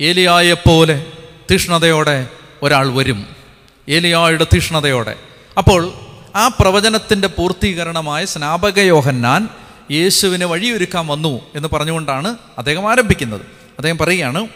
ഏലിയായെപ്പോലെ 0.00 1.06
തീഷ്ണതയോടെ 1.50 2.28
ഒരാൾ 2.62 2.88
വരും. 2.88 3.26
ഏലിയായുടെ 3.88 4.46
തീഷ്ണതയോടെ. 4.54 5.16
അപ്പോൾ 5.58 5.92
ആ 6.36 6.48
പ്രവചനത്തിന്റെ 6.48 7.28
പൂർത്തീകരണമായ 7.28 8.24
സ്നാപക 8.24 8.78
യോഹന്നാൻ 8.78 9.48
യേശുവിന് 9.90 10.44
വഴിയൊരുക്കാൻ 10.44 11.06
വന്നു 11.06 11.40
എന്ന് 11.54 11.68
പറഞ്ഞുകൊണ്ടാണ് 11.72 12.36
അദ്ദേഹം 12.58 12.90
ആരംഭിക്കുന്നത്. 12.90 13.40
അദ്ദേഹം 13.76 13.98
പറയുകയാണ് 13.98 14.48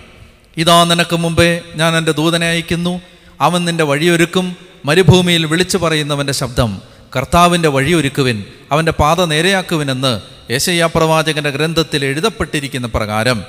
ഇതാ 0.57 0.85
നിനക്ക് 0.85 1.17
മുമ്പേ 1.17 1.61
ഞാൻ 1.75 1.97
എന്റെ 1.97 2.13
ദൂതനെ 2.13 2.47
അയക്കുന്നു. 2.47 3.01
അവൻ 3.41 3.65
നിന്റെ 3.65 3.85
വഴിയൊരുക്കും 3.85 4.57
മരുഭൂമിയിൽ 4.85 5.47
വിളിച്ചു 5.47 5.79
പറയുന്നവന്റെ 5.79 6.33
ശബ്ദം. 6.33 6.83
കർത്താവിന്റെ 7.17 7.69
വഴിയൊരുക്കുവിൻ 7.69 8.45
അവന്റെ 8.73 8.93
പാത 8.93 9.25
നേരെയാക്കുവിനെന്ന് 9.25 10.21
യേശയ്യ 10.53 10.89
പ്രവാചകന്റെ 10.95 11.51
ഗ്രന്ഥത്തിൽ 11.51 12.05
എഴുതപ്പെട്ടിരിക്കുന്ന 12.05 12.87
പ്രകാരം 12.87 13.45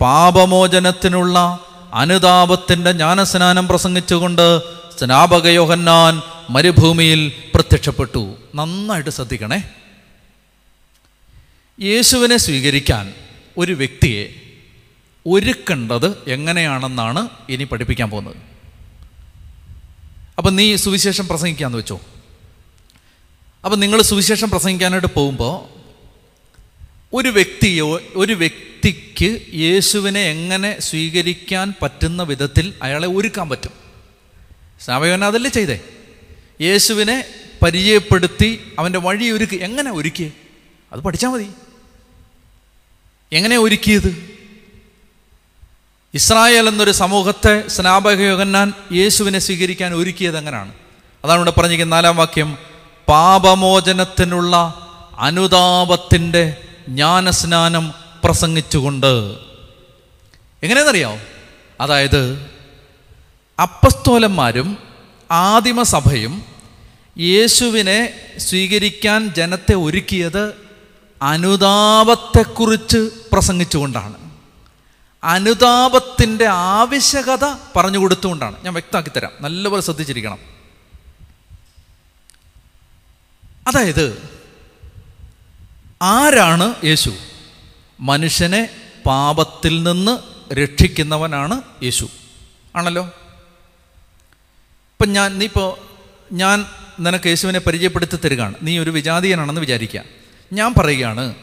പാപമോചനത്തിനുള്ള 0.00 1.58
അനുതാപത്തിന്റെ 1.94 2.92
ജ്ഞാനസ്നാനം 2.92 3.68
പ്രസംഗിച്ചുകൊണ്ട് 3.68 4.60
സ്നാപകയോഹന്നാൻ 4.98 6.22
മരുഭൂമിയിൽ 6.50 7.32
പ്രത്യക്ഷപ്പെട്ടു. 7.54 8.34
നന്നായിട്ട് 8.54 9.10
ശ്രദ്ധിക്കണേ. 9.10 9.64
യേശുവിനെ 11.82 12.36
സ്വീകരിക്കാൻ 12.36 13.14
ഒരു 13.58 13.72
വ്യക്തിയെ 13.72 14.28
ഒരുക്കേണ്ടത് 15.26 16.18
എങ്ങനെയാണെന്നാണ് 16.28 17.28
ഇനി 17.48 17.64
പഠിപ്പിക്കാൻ 17.64 18.10
പോകുന്നത്. 18.10 18.36
അപ്പം 20.38 20.56
നീ 20.56 20.76
സുവിശേഷം 20.76 21.28
പ്രസംഗിക്കാന്ന് 21.28 21.78
വെച്ചോ? 21.78 22.00
അപ്പം 23.66 23.80
നിങ്ങൾ 23.80 24.02
സുവിശേഷം 24.02 24.50
പ്രസംഗിക്കാനായിട്ട് 24.50 25.08
പോകുമ്പോൾ 25.14 25.68
ഒരു 27.12 27.28
വ്യക്തിയോ 27.28 28.00
ഒരു 28.14 28.32
വ്യക്തിക്ക് 28.32 29.54
യേശുവിനെ 29.54 30.20
എങ്ങനെ 30.20 30.80
സ്വീകരിക്കാൻ 30.80 31.74
പറ്റുന്ന 31.82 32.22
വിധത്തിൽ 32.22 32.74
അയാളെ 32.82 33.08
ഒരുക്കാൻ 33.08 33.48
പറ്റും. 33.48 33.70
സ്നാപകൻ 34.84 35.24
അതല്ലേ 35.24 35.50
ചെയ്തേ? 35.50 35.80
യേശുവിനെ 36.60 37.24
പരിചയപ്പെടുത്തി 37.64 38.72
അവന്റെ 38.78 38.98
വഴി 38.98 39.30
ഒരുക്കി 39.30 39.56
എങ്ങനെ 39.56 39.92
ഒരുക്കിയേ? 39.92 40.32
അത് 40.92 41.00
പഠിച്ചാൽ 41.00 41.28
മതി. 41.28 41.48
എങ്ങനെ 43.32 43.58
ഒരുക്കിയത്? 43.58 44.30
ഇസ്രായേൽ 46.14 46.68
എന്നൊരു 46.68 46.90
സമൂഹത്തെ 46.90 47.68
സ്നാപക 47.68 48.20
യോഹന്നാൻ 48.20 48.72
യേശുവിനെ 48.92 49.38
സ്വീകരിക്കാൻ 49.38 49.94
ഒരുക്കിയത് 49.94 50.38
എങ്ങനെയാണ്? 50.38 50.72
അതാണ് 51.24 51.38
ഇവിടെ 51.38 51.50
പറഞ്ഞിരിക്കുന്ന 51.50 51.94
നാലാം 51.94 52.16
വാക്യം. 52.16 52.75
പാപമോചനത്തിനുള്ള 53.08 54.74
അനുതാപത്തിന്റെ 55.18 56.56
ജ്ഞാനസ്നാനം 56.88 57.92
പ്രസംഗിച്ചുകൊണ്ട്. 58.24 59.36
എങ്ങനെയെന്നറിയാമോ 60.62 61.18
അതായത് 61.80 62.50
അപ്പസ്തോലന്മാരും 63.62 64.78
ആദിമസഭയും 65.30 66.44
യേശുവിനെ 67.18 68.20
സ്വീകരിക്കാൻ 68.38 69.34
ജനത്തെ 69.36 69.74
ഒരുക്കിയത് 69.74 70.54
അനുതാപത്തെക്കുറിച്ച് 71.22 73.10
പ്രസംഗിച്ചുകൊണ്ടാണ്. 73.32 74.14
അനുതാപത്തിന്റെ 75.24 76.46
ആവശ്യകത 76.46 77.44
പറഞ്ഞു 77.76 77.98
കൊടുത്തുകൊണ്ടാണ് 77.98 78.56
ഞാൻ 78.64 78.72
വ്യക്തമാക്കി 78.74 79.10
തരാം. 79.16 79.30
നല്ലപോലെ 79.40 79.82
ശ്രദ്ധിച്ചിരിക്കണം. 79.82 80.55
അതായത് 83.66 84.28
ആരാണ് 86.02 86.74
യേശു? 86.84 87.12
മനുഷ്യനെ 88.00 88.68
പാപത്തിൽ 89.06 89.82
നിന്ന് 89.82 90.36
രക്ഷിക്കുന്നവനാണ് 90.54 91.62
യേശു. 91.82 92.08
ആണല്ലോ? 92.76 93.04
ഇപ്പം 93.04 95.12
ഞാൻ 95.12 95.38
നീ 95.38 95.44
ഇപ്പോൾ 95.44 95.78
ഞാൻ 96.32 96.66
നിനക്ക് 97.00 97.28
യേശുവിനെ 97.28 97.58
പരിചയപ്പെടുത്തി 97.58 98.16
തരികയാണ്. 98.16 98.54
നീ 98.62 98.78
ഒരു 98.78 98.90
വിജാതീയനാണെന്ന് 98.90 99.60
വിചാരിക്കുക. 99.60 100.02
ഞാൻ 100.52 100.74
പറയുകയാണ് 100.78 101.34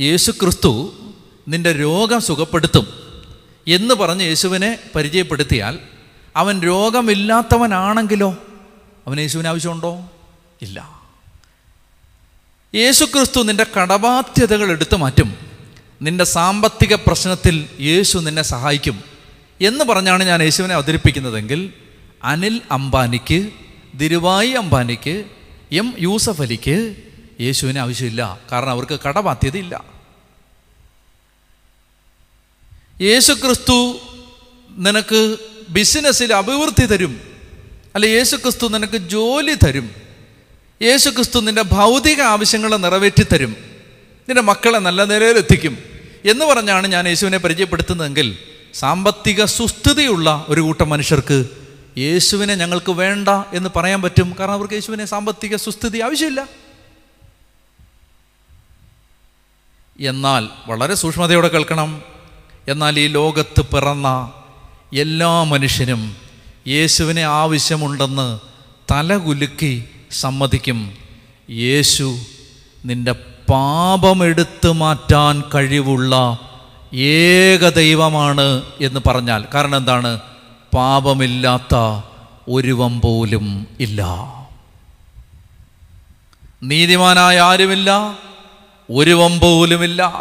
യേശു 0.00 0.30
ക്രിസ്തു 0.30 0.92
നിന്റെ 1.48 1.72
രോഗം 1.72 2.20
സുഖപ്പെടുത്തും 2.20 2.86
എന്ന് 3.68 3.94
പറഞ്ഞ് 3.94 4.22
യേശുവിനെ 4.22 4.78
പരിചയപ്പെടുത്തിയാൽ 4.94 5.78
അവൻ 6.36 6.62
രോഗമില്ലാത്തവനാണെങ്കിലോ? 6.62 8.36
അവൻ 9.06 9.20
യേശുവിന് 9.20 9.48
ആവശ്യമുണ്ടോ? 9.48 10.10
ഇല്ല. 10.62 11.01
യേശു 12.74 13.04
ക്രിസ്തു 13.04 13.42
നിന്റെ 13.42 13.66
കടബാധ്യതകൾ 13.78 14.70
എടുത്തു 14.70 14.96
മാറ്റും. 14.96 15.36
നിന്റെ 16.02 16.24
സാമ്പത്തിക 16.24 16.94
പ്രശ്നത്തിൽ 16.94 17.68
യേശു 17.80 18.18
നിന്നെ 18.18 18.42
സഹായിക്കും. 18.42 19.04
എന്ന് 19.60 19.84
പറഞ്ഞാണ് 19.84 20.24
ഞാൻ 20.24 20.42
യേശുവിനെ 20.42 20.74
അവതരിപ്പിക്കുന്നതെങ്കിൽ 20.74 21.72
അനിൽ 22.24 22.60
അംബാനിക്ക് 22.70 23.50
ദിരുവായി 23.94 24.50
അംബാനിക്ക് 24.50 25.24
എം 25.72 25.94
യൂസഫ് 25.98 26.42
അലിക്ക് 26.42 26.96
യേശുവിനെ 27.40 27.80
ആവശ്യമില്ല. 27.80 28.40
കാരണം 28.52 28.70
അവർക്ക് 28.70 29.00
കടബാധ്യതയില്ല. 29.08 29.84
യേശു 33.00 33.32
ക്രിസ്തു 33.32 34.00
നിനക്ക് 34.70 35.36
ബിസിനസ്സിൽ 35.70 36.34
അഭിവൃദ്ധി 36.34 36.86
തരും. 36.86 37.20
അല്ലെ 37.94 38.08
യേശു 38.08 38.36
ക്രിസ്തു 38.36 38.66
നിനക്ക് 38.66 38.96
ജോലി 38.96 39.54
തരും. 39.64 40.01
യേശു 40.82 41.10
ക്രിസ്തു 41.10 41.40
നിന്റെ 41.40 41.62
ഭൗതിക 41.62 42.20
ആവശ്യങ്ങളെ 42.20 42.76
നിറവേറ്റിത്തരും. 42.76 43.56
നിന്റെ 44.28 44.42
മക്കളെ 44.42 44.78
നല്ല 44.78 45.04
നിലയിലെത്തിക്കും. 45.04 45.78
എന്ന് 46.24 46.44
പറഞ്ഞാണ് 46.44 46.86
ഞാൻ 46.86 47.08
യേശുവിനെ 47.08 47.38
പരിചയപ്പെടുത്തുന്നതെങ്കിൽ 47.38 48.38
സാമ്പത്തിക 48.74 49.44
സുസ്ഥിതിയുള്ള 49.44 50.46
ഒരു 50.48 50.60
കൂട്ടം 50.60 50.90
മനുഷ്യർക്ക് 50.90 51.46
യേശുവിനെ 51.98 52.54
ഞങ്ങൾക്ക് 52.54 52.92
വേണ്ട 52.92 53.28
എന്ന് 53.28 53.70
പറയാൻ 53.76 54.02
പറ്റും. 54.02 54.36
കാരണം 54.40 54.52
അവർക്ക് 54.52 54.74
യേശുവിനെ 54.74 55.04
സാമ്പത്തിക 55.04 55.56
സുസ്ഥിതി 55.56 55.98
ആവശ്യമില്ല. 55.98 56.48
എന്നാൽ 60.00 60.48
വളരെ 60.66 60.94
സൂക്ഷ്മതയോടെ 60.94 61.48
കേൾക്കണം. 61.48 62.02
എന്നാൽ 62.68 62.98
ഈ 62.98 63.06
ലോകത്ത് 63.06 63.60
പിറന്ന 63.60 64.32
എല്ലാ 64.94 65.42
മനുഷ്യനും 65.42 66.16
യേശുവിനെ 66.68 67.22
ആവശ്യമുണ്ടെന്ന് 67.22 68.38
തലകുലുക്കി 68.90 69.84
സമ്മതിക്കും. 70.12 70.94
യേശു 71.50 72.18
നിന്റെ 72.84 73.12
പാപമെടുത്തു 73.50 74.68
മാറ്റാൻ 74.68 75.42
കഴിവുള്ള 75.54 76.38
ഏക 76.94 77.68
ദൈവമാണ് 77.68 78.62
എന്ന് 78.80 79.00
പറഞ്ഞാൽ 79.06 79.44
കാരണം 79.54 79.76
എന്താണ്? 79.76 80.20
പാപമില്ലാത്ത 80.74 82.04
ഒരുവം 82.48 83.00
പോലും 83.00 83.66
ഇല്ല. 83.80 84.06
നീതിമാനായ 86.62 87.40
ആരുമില്ല? 87.40 88.18
ഒരുവം 88.90 89.40
പോലുമില്ല. 89.40 90.12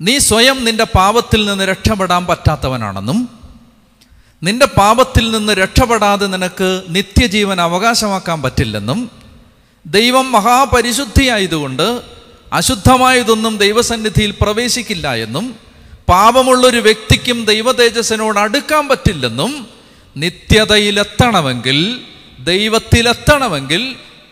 നീ 0.00 0.18
സ്വയം 0.18 0.64
നിന്റെ 0.64 0.84
പാപത്തിൽ 0.84 1.46
നിന്ന് 1.46 1.64
രക്ഷപ്പെടാൻ 1.64 2.26
പറ്റാത്തവനാണെന്നും 2.26 3.41
നിന്റെ 4.42 4.66
പാപത്തിൽ 4.66 5.30
നിന്ന് 5.30 5.52
രക്ഷപ്പെടാതെ 5.52 6.26
നിനക്ക് 6.26 6.68
നിത്യജീവൻ 6.88 7.60
അവകാശമാക്കാൻ 7.60 8.42
പറ്റില്ലെന്നും 8.42 9.00
ദൈവം 9.84 10.32
മഹാപരിശുദ്ധിയായതുകൊണ്ട് 10.32 11.86
അശുദ്ധമായതൊന്നും 12.52 13.58
ദൈവസന്നിധിയിൽ 13.58 14.30
പ്രവേശിക്കില്ല 14.42 15.14
എന്നും 15.16 15.44
പാപമുള്ളൊരു 16.08 16.78
വ്യക്തിക്കും 16.78 17.44
ദൈവതേജസ്സിനോട് 17.44 18.40
അടുക്കാൻ 18.40 18.88
പറ്റില്ലെന്നും 18.88 19.52
നിത്യതയിലെത്തണമെങ്കിൽ 20.16 21.78
ദൈവത്തിലെത്തണമെങ്കിൽ 22.44 23.82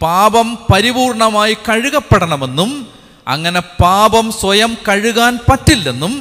പാപം 0.03 0.59
പരിപൂർണമായി 0.73 1.57
കഴുകപ്പെടണമെന്നും 1.69 2.71
അങ്ങനെ 3.27 3.61
പാപം 3.81 4.33
സ്വയം 4.33 4.79
കഴുകാൻ 4.89 5.39
പറ്റില്ലെന്നും 5.49 6.13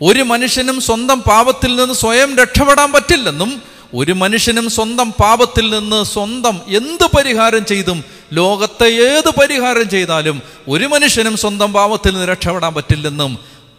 ഒരു 0.00 0.22
മനുഷ്യനും 0.22 0.78
സ്വന്തം 0.80 1.18
പാപത്തിൽ 1.22 1.72
നിന്ന് 1.76 1.94
സ്വയം 1.94 2.30
രക്ഷപ്പെടാൻ 2.38 2.88
പറ്റില്ലെന്നും 2.92 3.50
ഒരു 3.94 4.12
മനുഷ്യനും 4.12 4.66
സ്വന്തം 4.70 5.08
പാപത്തിൽ 5.20 5.66
നിന്ന് 5.70 6.00
സ്വന്തം 6.06 6.56
എന്ത് 6.70 7.04
പരിഹാരം 7.16 7.62
ചെയ്തും 7.66 7.98
ലോകത്തെ 8.32 8.88
ഏത് 9.06 9.30
പരിഹാരം 9.40 9.86
ചെയ്താലും 9.90 10.36
ഒരു 10.68 10.86
മനുഷ്യനും 10.86 11.36
സ്വന്തം 11.36 11.70
പാപത്തിൽ 11.72 12.12
നിന്ന് 12.12 12.26
രക്ഷപ്പെടാൻ 12.26 12.72
പറ്റില്ലെന്നും 12.74 13.32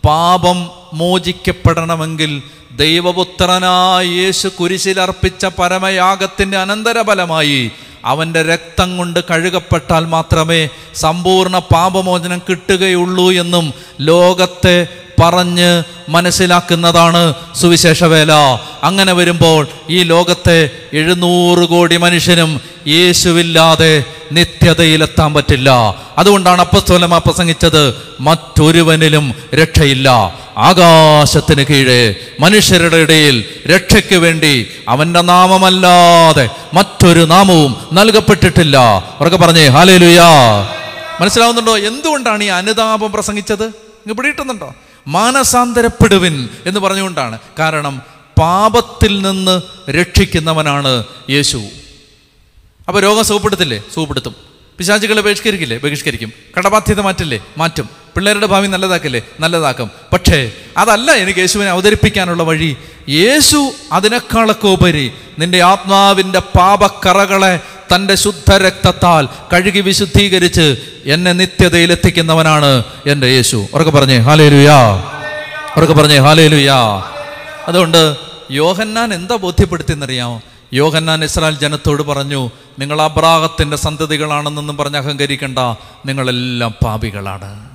പാപം 0.04 0.58
മോചിക്കപ്പെടണമെങ്കിൽ 0.94 2.32
ദൈവപുത്രനായ 2.80 4.08
യേശു 4.16 4.48
കുരിശിലർപ്പിച്ച 4.58 5.46
പരമയാഗത്തിന്റെ 5.60 6.58
അനന്തരഫലമായി 6.58 7.60
അവന്റെ 8.06 8.42
രക്തം 8.44 8.90
കൊണ്ട് 8.98 9.20
കഴുകപ്പെട്ടാൽ 9.32 10.04
മാത്രമേ 10.08 10.60
സമ്പൂർണ 10.96 11.58
പാപമോചനം 11.72 12.40
കിട്ടുകയുള്ളൂ 12.50 13.28
എന്നും 13.34 13.66
ലോകത്തെ 14.02 14.76
പറഞ്ഞ് 15.20 15.84
മനസ്സിലാക്കുന്നതാണ് 16.10 17.34
സുവിശേഷ 17.56 18.04
വേല. 18.04 18.32
അങ്ങനെ 18.84 19.14
വരുമ്പോൾ 19.14 19.68
ഈ 19.90 20.04
ലോകത്തെ 20.04 20.70
എഴുന്നൂറ് 20.94 21.70
കോടി 21.70 21.98
മനുഷ്യനും 21.98 22.62
യേശുവില്ലാതെ 22.88 24.04
നിത്യതയിലെത്താൻ 24.32 25.34
പറ്റില്ല. 25.34 25.96
അതുകൊണ്ടാണ് 26.18 26.62
അപ്പസ്തോലമ 26.62 27.18
പ്രസംഗിച്ചത് 27.18 27.96
മറ്റൊരുവനിലും 28.20 29.34
രക്ഷയില്ല. 29.56 30.10
ആകാശത്തിന് 30.58 31.66
കീഴെ 31.70 32.16
മനുഷ്യരുടെ 32.40 32.98
ഇടയിൽ 32.98 33.46
രക്ഷയ്ക്ക് 33.68 34.16
വേണ്ടി 34.16 34.68
അവന്റെ 34.88 35.22
നാമമല്ലാതെ 35.22 36.50
മറ്റൊരു 36.74 37.26
നാമവും 37.26 37.76
നൽകപ്പെട്ടിട്ടില്ല. 37.94 38.78
അവർക്ക് 38.78 39.38
പറഞ്ഞേ 39.38 39.68
ഹാലേലുയാ. 39.68 40.30
മനസ്സിലാവുന്നുണ്ടോ? 41.22 41.78
എന്തുകൊണ്ടാണ് 41.78 42.44
ഈ 42.44 42.48
അനുതാപം 42.48 43.12
പ്രസംഗിച്ചത്? 43.12 43.64
ഇങ്ങ് 43.64 44.18
പിടിയിട്ടുന്നുണ്ടോ 44.18 44.74
മാനസാന്തരപ്പെടുവിൻ 45.08 46.50
എന്ന് 46.66 46.80
പറഞ്ഞുകൊണ്ടാണ്. 46.80 47.40
കാരണം 47.60 48.02
പാപത്തിൽ 48.40 49.22
നിന്ന് 49.22 49.62
രക്ഷിക്കുന്നവനാണ് 49.92 51.04
യേശു. 51.30 51.62
അപ്പോൾ 52.88 53.04
രോഗം 53.04 53.26
സുഖപ്പെടുത്തില്ലേ? 53.26 53.84
സുഖപ്പെടുത്തും. 53.96 54.36
പിശാചുകളെ 54.78 55.22
ബഹിഷ്കരിക്കില്ലേ? 55.22 55.78
ബഹിഷ്കരിക്കും. 55.78 56.34
കടബാധ്യത 56.58 57.00
മാറ്റില്ലേ? 57.00 57.46
മാറ്റും. 57.58 57.90
പിള്ളേരുടെ 58.16 58.46
ഭാവി 58.46 58.68
നല്ലതാക്കില്ലേ? 58.68 59.22
നല്ലതാക്കും. 59.40 59.92
പക്ഷേ 60.14 60.52
അതല്ല 60.78 61.12
എനിക്ക് 61.12 61.40
യേശുവിനെ 61.40 61.70
അവതരിപ്പിക്കാനുള്ള 61.70 62.44
വഴി. 62.44 62.78
യേശു 63.10 63.72
അതിനേക്കാളൊക്കെ 63.92 64.68
ഉപരി 64.68 65.12
നിന്റെ 65.40 65.62
ആത്മാവിന്റെ 65.62 66.40
പാപക്കറകളെ 66.40 67.60
തന്റെ 67.96 68.16
ശുദ്ധ 68.16 68.54
രക്തത്താൽ 68.54 69.28
കഴുകി 69.54 69.80
വിശുദ്ധീകരിച്ച് 69.80 70.76
എന്നെ 71.06 71.32
നിത്യതയിൽ 71.32 71.92
എത്തിക്കുന്നവനാണ് 71.92 72.84
എന്റെ 73.06 73.28
യേശു. 73.28 73.68
ഉറക്കെ 73.74 73.92
പറഞ്ഞേ 73.92 74.18
ഹാലേലുയാ. 74.18 75.04
ഉറക്കെ 75.78 75.94
പറഞ്ഞേ 75.94 76.18
ഹാലേലുയാ. 76.18 77.04
അതുകൊണ്ട് 77.68 78.16
യോഹന്നാൻ 78.52 79.14
എന്താ 79.14 79.36
ബോധ്യപ്പെടുത്തിയെന്നറിയാമോ? 79.36 80.42
യോഹന്നാൻ 80.74 81.24
ഇസ്രായേൽ 81.24 81.58
ജനത്തോട് 81.58 82.04
പറഞ്ഞു 82.04 82.52
നിങ്ങൾ 82.80 83.02
അബ്രാഹത്തിന്റെ 83.02 83.78
സന്തതികളാണെന്നൊന്നും 83.78 84.78
പറഞ്ഞ് 84.78 84.98
അഹങ്കരിക്കണ്ട 84.98 85.60
നിങ്ങളെല്ലാം 86.06 86.74
പാപികളാണ്. 86.84 87.70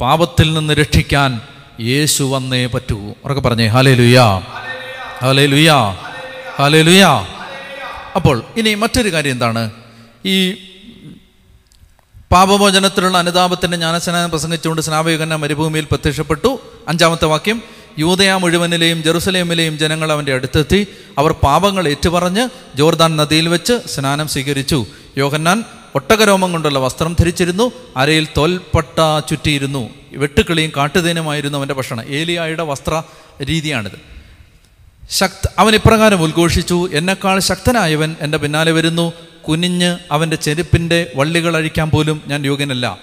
പാപത്തിൽ 0.00 0.54
നിന്ന് 0.54 0.74
രക്ഷിക്കാൻ 0.74 1.40
യേശു 1.80 2.22
വന്നേ 2.24 2.66
പറ്റൂ. 2.66 3.14
ഉറക്കെ 3.24 3.40
പറഞ്ഞേ 3.40 3.66
ഹാലേ 3.66 3.94
ലുയാ 3.94 4.38
ഹാലേ 5.22 5.46
ലുയാ 5.46 5.96
ഹാലേ 6.58 6.82
ലുയാ 6.82 7.26
അപ്പോൾ 8.16 8.44
ഇനി 8.56 8.74
മറ്റൊരു 8.74 9.12
കാര്യം 9.12 9.30
എന്താണ്? 9.30 9.70
ഈ 10.26 10.50
പാപമോചനത്തിലുള്ള 12.32 13.18
അനുതാപത്തിന്റെ 13.18 13.76
ജ്ഞാനസ്നാനം 13.76 14.30
പ്രസംഗിച്ചുകൊണ്ട് 14.30 14.82
സ്നാപയുഗന്ന 14.82 15.36
മരുഭൂമിയിൽ 15.36 15.84
പ്രത്യക്ഷപ്പെട്ടു. 15.84 16.60
അഞ്ചാമത്തെ 16.88 17.24
വാക്യം 17.24 17.62
യൂതയ 17.98 18.32
മുഴുവനിലെയും 18.32 19.02
ജെറുസലേമിലെയും 19.02 19.78
ജനങ്ങൾ 19.78 20.12
അവന്റെ 20.12 20.34
അടുത്തെത്തി 20.34 20.86
അവർ 21.18 21.32
പാപങ്ങൾ 21.32 21.88
ഏറ്റുപറഞ്ഞ് 21.88 22.48
ജോർദാൻ 22.76 23.16
നദിയിൽ 23.16 23.48
വെച്ച് 23.48 23.88
സ്നാനം 23.88 24.28
സ്വീകരിച്ചു. 24.28 24.86
യോഹന്നാൻ 25.18 25.64
ഒട്ടകരോമം 25.94 26.52
കൊണ്ടുള്ള 26.52 26.78
വസ്ത്രം 26.78 27.16
ധരിച്ചിരുന്നു 27.20 27.72
അരയിൽ 27.96 28.28
തോൽപ്പട്ട 28.36 29.18
ചുറ്റിയിരുന്നു. 29.28 29.90
വെട്ടുക്കിളിയും 30.12 30.72
കാട്ടുതേനുമായിരുന്നു 30.76 31.58
അവന്റെ 31.58 31.74
ഭക്ഷണം. 31.74 32.04
ഏലിയായുടെ 32.08 32.62
വസ്ത്ര 32.62 33.02
രീതിയാണിത്. 33.48 34.19
ശക്ത 35.10 35.48
അവൻ 35.58 35.74
ഇപ്രകാരം 35.74 36.22
ഉദ്ഘോഷിച്ചു 36.22 36.90
എന്നെക്കാൾ 36.92 37.38
ശക്തനായവൻ 37.38 38.16
എന്റെ 38.20 38.38
പിന്നാലെ 38.38 38.72
വരുന്നു. 38.72 39.12
കുനിഞ്ഞ് 39.48 39.98
അവന്റെ 40.10 40.36
ചെരുപ്പിന്റെ 40.36 41.12
വള്ളികൾ 41.16 41.56
അഴിക്കാൻ 41.56 41.90
പോലും 41.90 42.22
ഞാൻ 42.26 42.46
യോഗ്യനല്ല. 42.46 42.98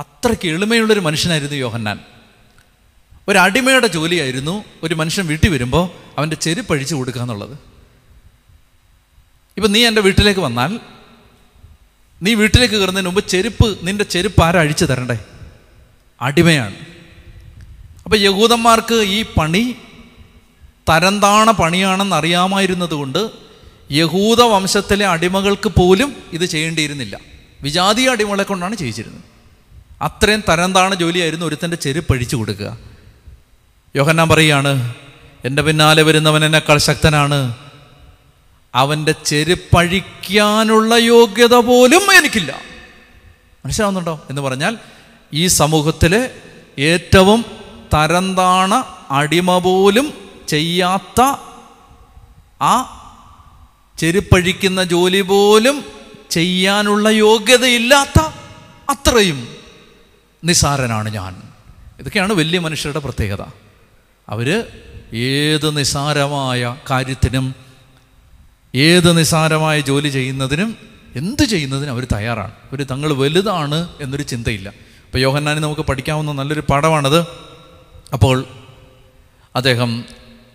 അത്രയ്ക്ക് 0.00 0.48
എളിമയുള്ളൊരു 0.48 1.00
മനുഷ്യനായിരുന്നു 1.00 1.54
യോഹന്നാൻ. 1.54 1.98
ഒരു 3.28 3.38
അടിമയുടെ 3.38 3.86
ജോലിയായിരുന്നു 3.86 4.64
ഒരു 4.82 4.94
മനുഷ്യൻ 4.94 5.26
വീട്ടിൽ 5.26 5.48
വരുമ്പോൾ 5.48 5.90
അവന്റെ 6.18 6.36
ചെരുപ്പ് 6.36 6.72
അഴിച്ചു 6.72 6.94
കൊടുക്കുക 6.94 7.22
എന്നുള്ളത്. 7.22 7.58
ഇപ്പം 9.56 9.72
നീ 9.72 9.86
എന്റെ 9.86 10.00
വീട്ടിലേക്ക് 10.00 10.40
വന്നാൽ 10.40 10.80
നീ 12.22 12.34
വീട്ടിലേക്ക് 12.34 12.74
കയറുന്നതിന് 12.74 13.08
മുമ്പ് 13.08 13.28
ചെരുപ്പ് 13.28 13.78
നിന്റെ 13.82 14.04
ചെരുപ്പ് 14.04 14.42
ആരാ 14.42 14.60
അഴിച്ചു 14.60 14.84
തരണ്ടേ? 14.84 15.18
അടിമയാണ്. 16.22 16.74
അപ്പം 18.04 18.18
യഹൂദന്മാർക്ക് 18.18 18.94
ഈ 18.94 19.24
പണി 19.38 19.76
തരംതാണ 20.90 21.50
പണിയാണെന്ന് 21.50 22.16
അറിയാമായിരുന്നതുകൊണ്ട് 22.16 23.30
യഹൂദ 23.92 24.40
വംശത്തിലെ 24.40 25.06
അടിമകൾക്ക് 25.06 25.68
പോലും 25.68 26.16
ഇത് 26.32 26.44
ചെയ്യേണ്ടിയിരുന്നില്ല. 26.44 27.18
വിജാതീയ 27.62 28.10
അടിമകളെ 28.10 28.42
കൊണ്ടാണ് 28.42 28.74
ചെയ്യിച്ചിരുന്നത്. 28.76 29.22
അത്രയും 30.02 30.42
തരംതാണ 30.48 30.94
ജോലിയായിരുന്നു 30.94 31.46
ഒരുത്തന്റെ 31.46 31.76
ചെരുപ്പ് 31.76 32.12
അഴിച്ചു 32.12 32.36
കൊടുക്കുക. 32.36 32.78
യോഹന്നാൻ 33.96 34.28
പറയുകയാണ് 34.28 34.94
എന്റെ 35.44 35.62
പിന്നാലെ 35.62 36.02
വരുന്നവൻ 36.02 36.44
എന്നെക്കാൾ 36.44 36.78
ശക്തനാണ്. 36.78 37.54
അവന്റെ 38.74 39.14
ചെരുപ്പഴിക്കാനുള്ള 39.24 40.94
യോഗ്യത 40.94 41.54
പോലും 41.54 42.12
എനിക്കില്ല. 42.12 42.60
മനസ്സിലാവുന്നുണ്ടോ? 43.64 44.26
എന്ന് 44.30 44.42
പറഞ്ഞാൽ 44.42 44.78
ഈ 45.32 45.46
സമൂഹത്തിലെ 45.46 46.30
ഏറ്റവും 46.78 47.44
തരംതാണ 47.94 48.84
അടിമ 49.10 49.58
പോലും 49.58 50.19
ചെയ്യാത്ത 50.50 51.20
ആ 52.62 52.74
ചെരുപ്പഴിക്കുന്ന 53.98 54.84
ജോലി 54.84 55.20
പോലും 55.20 55.84
ചെയ്യാനുള്ള 56.30 57.08
യോഗ്യതയില്ലാത്ത 57.08 58.20
അത്രയും 58.90 59.48
നിസാരനാണ് 60.44 61.08
ഞാൻ. 61.14 61.42
ഇതൊക്കെയാണ് 61.98 62.32
വലിയ 62.32 62.58
മനുഷ്യരുടെ 62.58 62.98
പ്രത്യേകത. 62.98 63.42
അവർ 64.28 64.48
ഏത് 65.14 65.76
നിസാരമായ 65.76 66.76
കാര്യത്തിനും 66.90 67.54
ഏത് 68.74 69.18
നിസാരമായ 69.18 69.80
ജോലി 69.80 70.08
ചെയ്യുന്നതിനും 70.08 70.76
എന്ത് 71.16 71.42
ചെയ്യുന്നതിനും 71.42 71.90
അവർ 71.90 72.06
തയ്യാറാണ്. 72.12 72.50
അവർ 72.50 72.82
തങ്ങൾ 72.82 73.12
വലുതാണ് 73.12 73.88
എന്നൊരു 74.00 74.22
ചിന്തയില്ല. 74.22 74.68
അപ്പോൾ 74.68 75.18
യോഹന്നാനി 75.18 75.60
നമുക്ക് 75.60 75.80
പഠിക്കാവുന്ന 75.80 76.32
നല്ലൊരു 76.32 76.62
പാഠമാണത്. 76.70 77.20
അപ്പോൾ 78.12 78.44
അദ്ദേഹം 79.56 80.04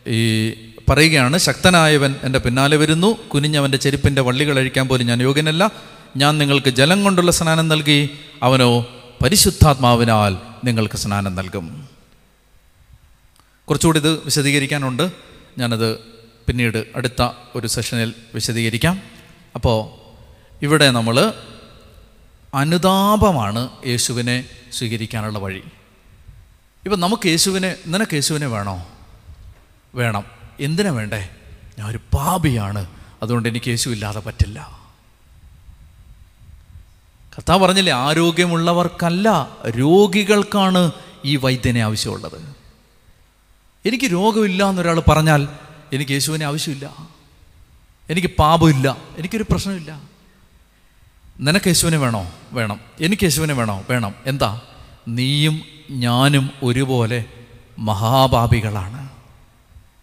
ഈ 0.07 0.53
പറയുകയാണ് 0.89 1.37
ശക്തനായവൻ 1.37 2.15
എന്റെ 2.23 2.39
പിന്നാലെ 2.39 2.77
വരുന്നു 2.77 3.27
കുനിഞ്ഞവന്റെ 3.27 3.77
ചെരുപ്പിന്റെ 3.77 4.21
വള്ളികൾ 4.21 4.59
അഴിക്കാൻ 4.59 4.87
പോലും 4.87 5.07
ഞാൻ 5.07 5.21
യോഗ്യനല്ല. 5.21 5.71
ഞാൻ 6.17 6.37
നിങ്ങൾക്ക് 6.37 6.69
ജലം 6.69 7.03
കൊണ്ടുള്ള 7.03 7.31
സ്നാനം 7.31 7.67
നൽകി 7.67 8.09
അവനോ 8.43 8.87
പരിശുദ്ധാത്മാവിനാൽ 9.23 10.37
നിങ്ങൾക്ക് 10.63 10.97
സ്നാനം 10.97 11.35
നൽകും. 11.35 11.89
കുറച്ചുകൂടി 13.69 13.99
ഇത് 13.99 14.11
വിശദീകരിക്കാനുണ്ട്. 14.11 15.11
ഞാനത് 15.57 15.97
പിന്നീട് 16.47 16.83
അടുത്ത 16.95 17.29
ഒരു 17.55 17.67
സെഷനിൽ 17.67 18.13
വിശദീകരിക്കാം. 18.33 19.01
അപ്പോൾ 19.55 20.05
ഇവിടെ 20.65 20.91
നമ്മൾ 20.91 21.33
അനുതാപമാണ് 22.53 23.69
യേശുവിനെ 23.85 24.45
സ്വീകരിക്കാനുള്ള 24.73 25.39
വഴി. 25.39 25.61
ഇപ്പം 26.85 26.99
നമുക്ക് 26.99 27.27
യേശുവിനെ 27.27 27.75
നിനക്ക് 27.87 28.13
യേശുവിനെ 28.13 28.47
വേണോ? 28.47 28.87
വേണം. 29.95 30.23
എന്തിനാ 30.59 30.91
വേണ്ടേ? 30.91 31.29
ഞാൻ 31.79 31.89
ഒരു 31.89 31.97
പാപിയാണ്. 31.97 32.87
അതുകൊണ്ട് 33.23 33.49
എനിക്ക് 33.49 33.69
യേശു 33.69 33.89
ഇല്ലാതെ 33.89 34.19
പറ്റില്ല. 34.19 34.85
കർത്താവ് 37.37 37.59
പറഞ്ഞില്ലേ 37.59 37.93
ആരോഗ്യമുള്ളവർക്കല്ല 37.93 39.49
രോഗികൾക്കാണ് 39.69 40.91
ഈ 41.25 41.35
വൈദ്യനെ 41.35 41.79
ആവശ്യമുള്ളത്. 41.79 42.55
എനിക്ക് 43.85 44.11
രോഗമില്ല 44.11 44.69
എന്നൊരാൾ 44.69 44.99
പറഞ്ഞാൽ 44.99 45.47
എനിക്ക് 45.93 46.11
യേശുവിനെ 46.11 46.45
ആവശ്യമില്ല. 46.45 46.93
എനിക്ക് 48.09 48.27
പാപമില്ല. 48.27 48.97
എനിക്കൊരു 49.17 49.43
പ്രശ്നമില്ല. 49.43 50.01
നിനക്ക് 51.39 51.67
യേശുവിനെ 51.67 51.97
വേണോ? 51.97 52.31
വേണം. 52.51 52.79
എനിക്ക് 53.01 53.23
യേശുവിനെ 53.23 53.53
വേണോ? 53.53 53.83
വേണം. 53.89 54.15
എന്താ? 54.25 54.61
നീയും 55.07 55.61
ഞാനും 55.91 56.49
ഒരുപോലെ 56.63 57.25
മഹാപാപികളാണ്. 57.79 59.04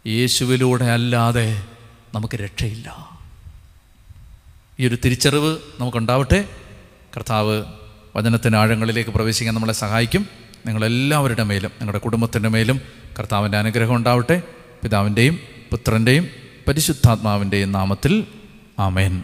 യേശുവിലൂടെ 0.07 0.85
അല്ലാതെ 0.85 1.63
നമുക്ക് 2.15 2.35
രക്ഷയില്ല. 2.35 3.19
ഈ 4.81 4.89
ഒരു 4.89 4.99
തിരിച്ചറിവ് 5.05 5.59
നമുക്കുണ്ടാവട്ടെ. 5.81 6.49
കർത്താവ് 7.17 7.65
വചനത്തിന്റെ 8.17 8.59
ആഴങ്ങളിലേക്ക് 8.59 9.11
പ്രവേശിക്കാൻ 9.11 9.55
നമ്മളെ 9.55 9.73
സഹായിക്കും. 9.73 10.27
നിങ്ങളെല്ലാവരുടെ 10.67 11.43
മേലും 11.43 11.71
നിങ്ങളുടെ 11.75 11.99
കുടുംബത്തിന്റെ 11.99 12.49
മേലും 12.49 12.81
കർത്താവിന്റെ 13.19 13.59
അനുഗ്രഹം 13.59 13.97
ഉണ്ടാവട്ടെ. 13.97 14.43
പിതാവിന്റെയും 14.83 15.39
പുത്രന്റെയും 15.71 16.29
പരിശുദ്ധാത്മാവിന്റെയും 16.69 17.73
നാമത്തിൽ 17.73 18.27
ആമേൻ. 18.79 19.21